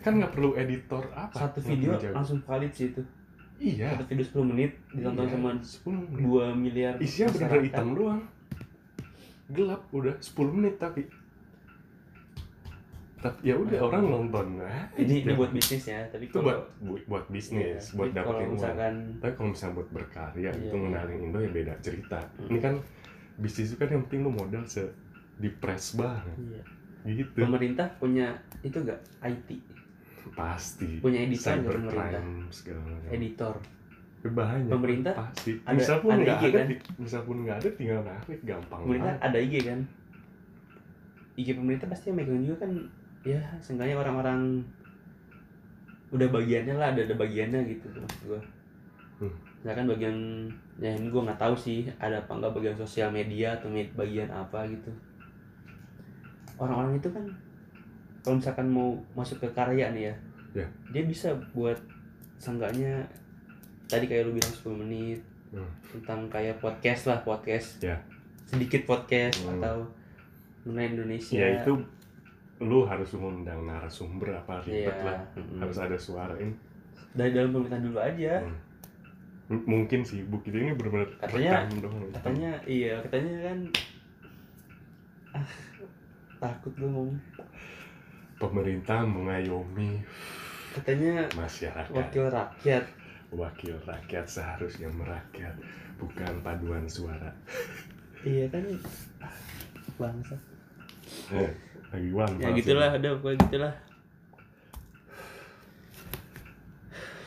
[0.00, 3.02] Kan nggak perlu editor apa satu video langsung valid sih itu.
[3.56, 3.96] Iya.
[3.96, 6.24] Satu video 10 menit ditonton Iya, sama 10 menit.
[6.24, 7.64] 2 miliar isinya masyarakat.
[7.64, 8.20] hitam doang.
[9.46, 11.06] Gelap udah 10 menit tapi
[13.26, 14.46] tapi ya udah orang nonton.
[14.56, 15.34] Nah, ini ini ya.
[15.34, 18.52] buat bisnis ya tapi itu kalau buat bu- buat iya, bisnis tapi buat dapetin uang.
[18.52, 20.82] misalkan tapi kalau misalnya buat berkarya Iya, itu iya.
[20.82, 22.20] ngenalin Indo ya beda cerita.
[22.36, 22.48] Hmm.
[22.48, 22.74] ini kan
[23.36, 24.82] bisnis itu kan yang penting lu modal se
[25.36, 26.36] di press banget.
[26.38, 26.62] Iya.
[27.06, 27.38] gitu.
[27.38, 29.48] Pemerintah punya itu gak IT
[30.28, 30.98] pasti.
[30.98, 32.10] Punya editor nggak pemerintah?
[32.10, 33.10] cybercrime segala macam.
[33.10, 33.54] Editor.
[34.16, 34.72] Ya, banyak.
[34.72, 35.14] Pemerintah?
[35.14, 35.50] Pasti.
[35.62, 36.66] Ada- misal pun ada nggak IG ada kan?
[36.98, 39.22] misal pun nggak ada tinggal narik gampang pemerintah banget.
[39.22, 39.80] ada IG kan?
[41.36, 42.70] IG pemerintah pasti yang megang juga kan
[43.26, 44.62] ya seenggaknya orang-orang
[46.08, 48.42] udah bagiannya lah ada ada bagiannya gitu maksud gua
[49.16, 49.32] Hmm.
[49.58, 50.16] misalkan bagian
[50.76, 54.28] ya ini gua nggak tahu sih ada apa nggak bagian sosial media atau med- bagian
[54.28, 54.92] apa gitu
[56.56, 57.24] orang-orang itu kan
[58.20, 60.16] kalau misalkan mau masuk ke karya nih ya
[60.56, 60.64] Ya.
[60.88, 61.76] dia bisa buat
[62.36, 63.04] seenggaknya
[63.84, 65.68] tadi kayak lu bilang 10 menit Hmm.
[65.90, 67.96] tentang kayak podcast lah podcast Ya.
[68.44, 69.56] sedikit podcast Hmm.
[69.56, 69.84] atau
[70.64, 71.72] mengenai Indonesia ya itu
[72.58, 75.20] lu harus mengundang narasumber apa ribet Iya, lah.
[75.34, 75.60] Mm-mm.
[75.60, 76.56] harus ada suara ini.
[77.12, 78.40] Dari dalam pemerintahan dulu aja.
[78.40, 78.56] Hmm.
[79.46, 82.12] M- mungkin sih bukti ini benar-benar Katanya- doang hitam.
[82.12, 83.58] katanya iya katanya kan
[85.32, 85.48] ah
[86.38, 87.14] takut gue ngomong.
[88.36, 90.00] Pemerintah mengayomi
[90.72, 91.88] katanya masyarakat.
[91.90, 92.84] wakil rakyat.
[93.28, 95.54] Wakil rakyat seharusnya merakyat
[95.96, 97.32] bukan paduan suara.
[98.20, 98.64] Iya kan?
[99.94, 100.36] Bangsa.
[101.32, 101.48] Eh,
[101.96, 103.74] lagi wan ya gitulah ada pokoknya gitulah.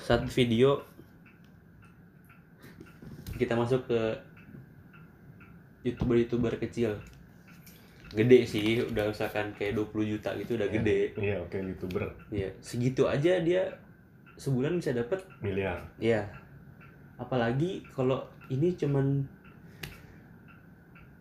[0.05, 0.85] Satu video
[3.37, 4.01] kita masuk ke
[5.85, 7.01] youtuber youtuber kecil.
[8.09, 11.13] Gede sih udah misalkan kayak 20 juta gitu udah gede.
[11.17, 12.09] Iya oke youtuber.
[12.33, 13.77] Ya segitu aja dia
[14.37, 15.81] sebulan bisa dapat miliar.
[16.01, 16.29] Ya
[17.21, 19.25] apalagi kalau ini cuman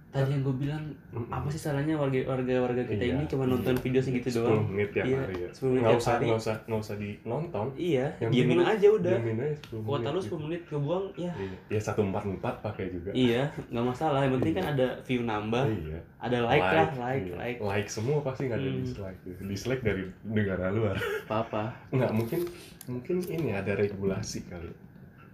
[0.08, 1.28] tadi yang gue bilang Mm-mm.
[1.28, 3.82] apa sih salahnya warga warga warga kita Iya, ini cuma nonton iya.
[3.82, 6.24] video segitu 10 doang menit tiap Iya, hari ya 10 menit nggak usah hari.
[6.24, 9.84] nggak usah nggak usah dinonton iya Yang diemin penting lu aja udah diemin aja 10
[9.84, 10.34] kuota menit lu gitu.
[10.34, 14.32] 10 menit kebuang ya iya ya satu empat empat pakai juga iya nggak masalah yang
[14.34, 14.58] penting Iya.
[14.58, 17.36] kan ada view nambah iya ada like, lah like iya.
[17.36, 18.80] like like semua pasti nggak ada Hmm.
[18.80, 22.40] dislike dislike dari negara luar apa apa nggak mungkin
[22.86, 24.72] mungkin ini ada regulasi kali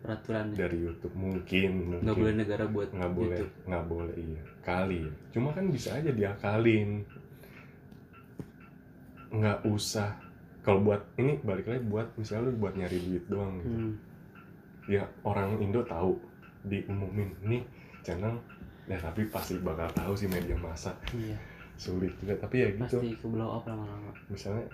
[0.04, 4.42] peraturan dari YouTube mungkin nggak boleh negara buat nggak boleh nggak boleh iya.
[4.60, 5.12] Kali ya.
[5.32, 7.08] cuma kan bisa aja diakalin.
[9.32, 10.12] Nggak usah.
[10.60, 13.72] Kalau buat ini balik lagi buat misalnya lu buat nyari duit doang gitu.
[13.72, 13.92] Hmm.
[14.84, 16.20] ya orang Indo tahu
[16.68, 17.32] diumumin.
[17.40, 17.64] Nih
[18.04, 18.36] channel
[18.84, 20.92] ya tapi pasti bakal tahu sih media massa.
[21.16, 21.40] Iya.
[21.80, 23.00] Sulit juga tapi ya gitu.
[23.00, 24.12] Pasti ke blow up lama-lama.
[24.28, 24.68] Misalnya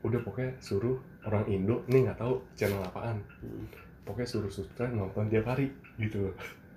[0.00, 0.96] udah pokoknya suruh
[1.28, 3.20] orang Indo nih nggak tahu channel apaan.
[3.44, 3.87] Hmm.
[4.08, 5.68] Pokoknya suruh subscribe nonton tiap hari
[6.00, 6.34] gitu loh.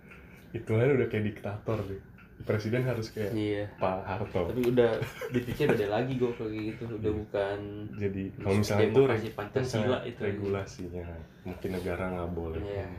[0.58, 2.02] Itu kan udah kayak diktator deh.
[2.42, 3.70] Presiden harus kayak iya.
[3.80, 4.52] Pak Harto.
[4.52, 5.00] Tapi udah
[5.32, 6.84] dipikir beda lagi gue kayak gitu.
[7.00, 7.60] Udah bukan
[7.96, 9.02] jadi kalau misalnya itu
[9.32, 10.20] Pancasila itu.
[10.20, 11.08] regulasinya
[11.48, 12.62] mungkin negara nggak boleh.
[12.66, 12.90] Iya.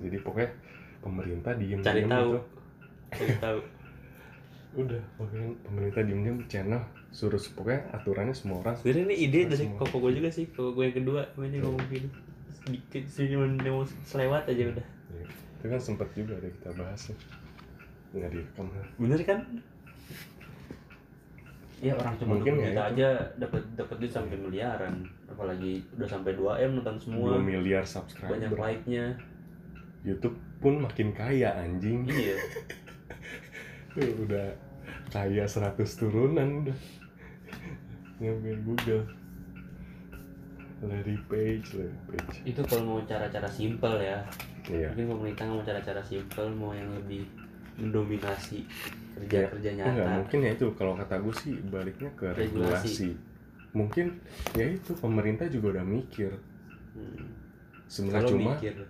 [0.00, 0.50] jadi pokoknya
[1.02, 2.30] pemerintah diem Cari diem tahu.
[2.30, 2.40] gitu.
[3.10, 3.60] Saya tahu.
[4.84, 9.66] Udah pokoknya pemerintah diem diem channel suruh pokoknya aturannya semua orang sebenarnya ini ide dari
[9.74, 12.08] koko gue juga sih koko gue yang kedua ini ngomong gini
[12.64, 13.04] sedikit
[13.66, 14.86] mau selewat aja udah.
[15.16, 17.16] Ya, itu kan sempat juga ada kita bahas ya.
[18.10, 18.66] nggak direkam
[18.98, 19.40] bener kan?
[21.80, 22.82] Ya orang cuma Mungkin ya itu.
[22.92, 23.08] aja
[23.40, 25.00] dapat dapat duit sampai miliaran.
[25.24, 27.40] Apalagi udah sampai 2 m nonton semua.
[27.40, 28.36] 2 miliar subscriber.
[28.36, 29.16] Banyak like nya
[30.04, 32.04] YouTube pun makin kaya anjing.
[32.04, 32.36] Iya.
[34.24, 34.52] Udah
[35.08, 36.78] kaya 100 turunan udah.
[38.20, 39.02] Nyampe Google
[40.80, 42.36] Larry Page Larry Page.
[42.48, 44.18] Itu kalau mau cara-cara simpel ya.
[44.68, 44.88] Iya.
[44.96, 47.28] Mungkin pemerintah mau cara-cara simpel mau yang lebih
[47.80, 48.64] mendominasi
[49.16, 50.10] kerja-kerja enggak nyata.
[50.24, 50.66] mungkin ya itu.
[50.76, 52.48] Kalau kata gue sih baliknya ke Regulasi.
[52.48, 53.10] regulasi.
[53.76, 54.06] Mungkin
[54.56, 56.32] ya itu pemerintah juga udah mikir.
[56.90, 57.28] Hmm.
[57.86, 58.74] sebenarnya kalau cuma mikir.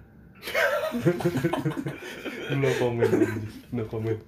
[2.51, 3.13] No comment
[3.71, 4.21] no comment.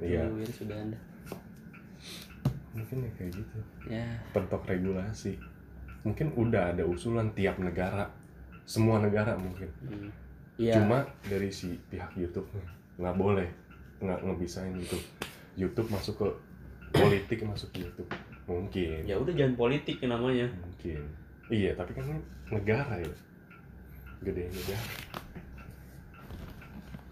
[0.00, 0.28] Iya.
[0.28, 0.98] ya sudah anda
[2.76, 3.58] mungkin ya kayak gitu.
[3.88, 4.06] Ya.
[4.36, 5.40] Pentok regulasi.
[6.04, 8.06] Mungkin udah ada usulan tiap negara.
[8.68, 9.72] Semua negara mungkin.
[9.88, 10.12] Hmm.
[10.56, 10.80] Iya.
[10.80, 12.48] cuma dari si pihak YouTube
[12.96, 13.44] nggak boleh
[14.00, 14.96] nggak ngebisain gitu
[15.52, 16.28] YouTube masuk ke
[16.96, 18.08] politik masuk ke YouTube.
[18.48, 19.04] Mungkin.
[19.04, 20.46] Ya udah jangan politik yang namanya.
[20.52, 21.00] Mungkin.
[21.52, 22.08] Iya tapi kan
[22.48, 23.14] negara ya.
[24.24, 24.84] Gede negara.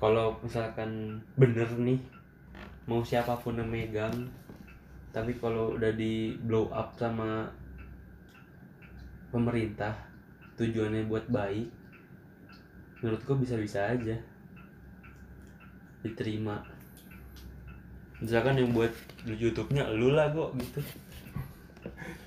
[0.00, 2.00] Kalau misalkan bener nih
[2.84, 4.28] mau siapa pun yang megang
[5.14, 7.46] tapi kalau udah di blow up sama
[9.30, 9.94] pemerintah
[10.58, 11.70] tujuannya buat baik
[12.98, 14.16] menurutku bisa-bisa aja.
[16.02, 16.58] Diterima.
[18.18, 18.90] Misalkan yang buat
[19.28, 20.80] YouTube-nya lu lah kok gitu.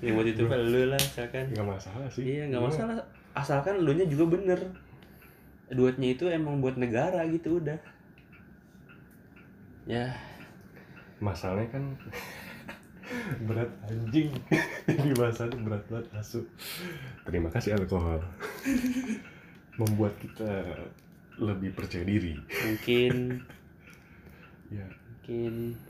[0.00, 1.44] Yang buat YouTube lu lah misalkan.
[1.50, 2.22] Nggak masalah sih.
[2.24, 2.96] Iya nggak Gua- masalah.
[3.34, 4.60] Asalkan elunya juga bener.
[5.68, 7.76] Duetnya itu emang buat negara gitu udah.
[9.84, 10.14] Ya.
[11.18, 11.84] Masalahnya kan
[13.44, 14.30] berat anjing.
[14.88, 16.44] Ini bahasanya berat banget asu.
[17.24, 18.20] Terima kasih alkohol.
[19.80, 20.84] Membuat kita
[21.38, 22.36] lebih percaya diri.
[22.66, 23.14] Mungkin.
[24.68, 24.84] Ya.
[24.84, 25.80] Mungkin.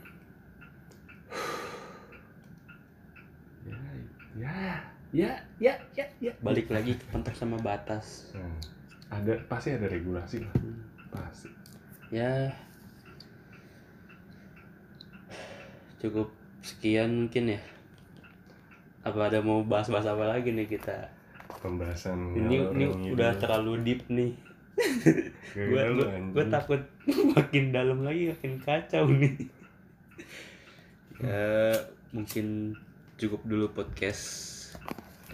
[4.39, 4.79] Ya
[5.11, 8.31] ya ya ya ya balik lagi ke pentas sama batas.
[8.31, 8.55] Hmm,
[9.11, 10.55] ada pasti ada regulasi lah.
[11.11, 11.51] Pasti.
[12.07, 12.55] Ya.
[15.99, 17.61] Cukup sekian mungkin ya.
[19.03, 21.09] Apa ada mau bahas-bahas apa lagi nih kita?
[21.59, 23.15] Pembahasan ini ini ngidul.
[23.15, 24.31] udah terlalu deep nih.
[25.55, 26.51] Gue gue anjing.
[26.51, 26.81] takut
[27.35, 29.35] makin dalam lagi makin kacau nih.
[31.19, 31.75] Ya
[32.15, 32.77] mungkin
[33.19, 34.23] cukup dulu podcast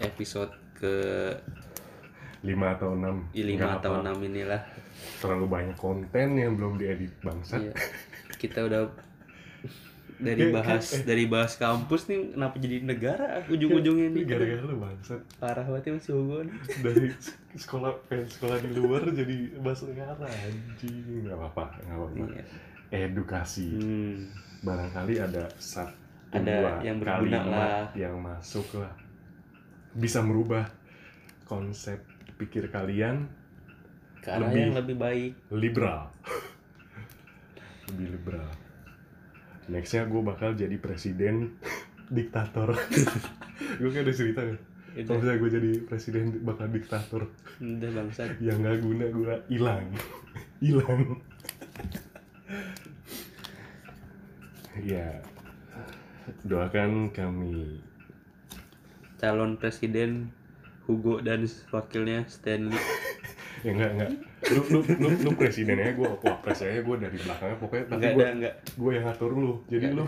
[0.02, 0.94] episode ke
[2.42, 3.26] lima atau enam.
[3.34, 4.62] Lima atau enam inilah.
[5.22, 7.62] Terlalu banyak konten yang belum diedit bangsat.
[7.62, 7.74] Iya.
[8.36, 8.92] kita udah
[10.18, 15.20] dari Eh, bahas dari bahas kampus nih kenapa jadi negara ujung-ujungnya nih gara-gara lu bangsat
[15.36, 16.54] parah banget ya Mas Hugo nih.
[16.80, 17.06] dari
[17.54, 22.44] sekolah pengen sekolah di luar jadi bahasa negara anjing nggak apa-apa nggak apa-apa Iya.
[23.02, 24.32] edukasi Hmm.
[24.58, 25.92] barangkali ada satu
[26.28, 27.84] Ada dua yang berguna lah.
[27.92, 28.92] yang masuk lah
[29.92, 30.64] bisa merubah
[31.44, 32.00] konsep
[32.34, 33.28] pikir kalian
[34.18, 34.60] ke arah Lebih.
[34.62, 36.08] yang lebih baik liberal
[37.88, 38.48] lebih liberal
[39.66, 41.58] nextnya gue bakal jadi presiden
[42.16, 42.74] diktator.
[43.80, 44.56] Gue kan ada cerita kan
[45.04, 47.22] kalau misalnya gue jadi presiden bakal diktator.
[47.60, 48.40] Udah bangsat.
[48.40, 49.86] Yang nggak guna gue hilang.
[50.64, 51.20] Hilang.
[54.80, 55.20] Ya
[56.48, 57.76] doakan kami.
[59.20, 60.32] Calon presiden
[60.88, 62.80] Hugo dan wakilnya Stanley
[63.64, 64.10] ya enggak enggak.
[64.52, 68.50] Lu lu lu, lu presidennya gue wapres aja gue dari belakangnya pokoknya tapi enggak gue
[68.76, 69.54] gue yang ngatur lu.
[69.70, 70.04] Jadi Enggak.
[70.04, 70.06] lu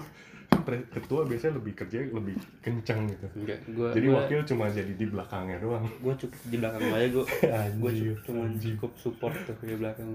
[0.48, 3.26] kan ketua biasanya lebih kerja lebih kencang gitu.
[3.36, 5.84] Enggak gua jadi gua, wakil cuma jadi di belakangnya doang.
[6.00, 7.20] Gua cukup di belakang aja
[7.64, 10.08] Anjir, cukup cuma cukup support tuh di belakang.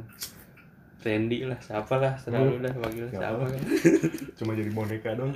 [1.03, 3.45] Randy lah siapa lah selalu lah wakil siapa apa.
[3.51, 3.61] kan.
[4.39, 5.35] Cuma jadi boneka doang.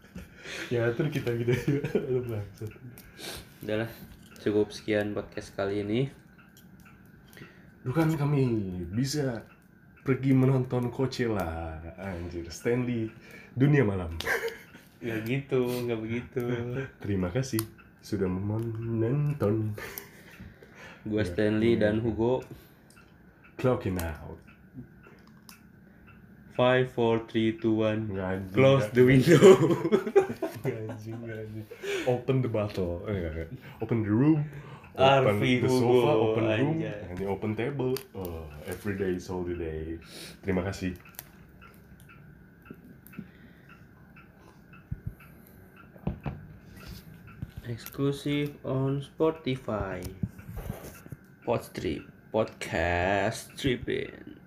[0.72, 1.52] Yang ngatur kita gitu.
[2.08, 2.72] Lu bangsat.
[3.60, 3.90] Udahlah
[4.40, 6.08] cukup sekian podcast kali ini
[7.86, 8.42] Bukan kami
[8.90, 9.42] bisa
[10.02, 12.48] pergi menonton Coachella anjir.
[12.48, 13.12] Stanley
[13.52, 14.16] dunia malam.
[15.04, 16.42] Nggak gitu nggak begitu.
[16.98, 17.62] Terima kasih
[18.02, 19.78] sudah menonton.
[21.06, 21.28] Gua Ya.
[21.30, 22.42] Stanley dan Hugo.
[23.54, 24.38] Clocking out.
[26.58, 28.10] Five four three two one.
[28.10, 29.38] Anjing, close the window.
[32.10, 33.06] Open the bottle.
[33.06, 33.46] Eh,
[33.78, 34.42] open the room
[34.98, 36.78] open Arfi the Hugo, sofa open room.
[36.80, 37.10] anjay.
[37.10, 37.94] and the open table.
[38.14, 39.98] Oh, every day is holiday.
[40.42, 40.96] Terima kasih.
[47.68, 50.00] Exclusive on Spotify.
[51.44, 54.37] Podstrip podcast tripping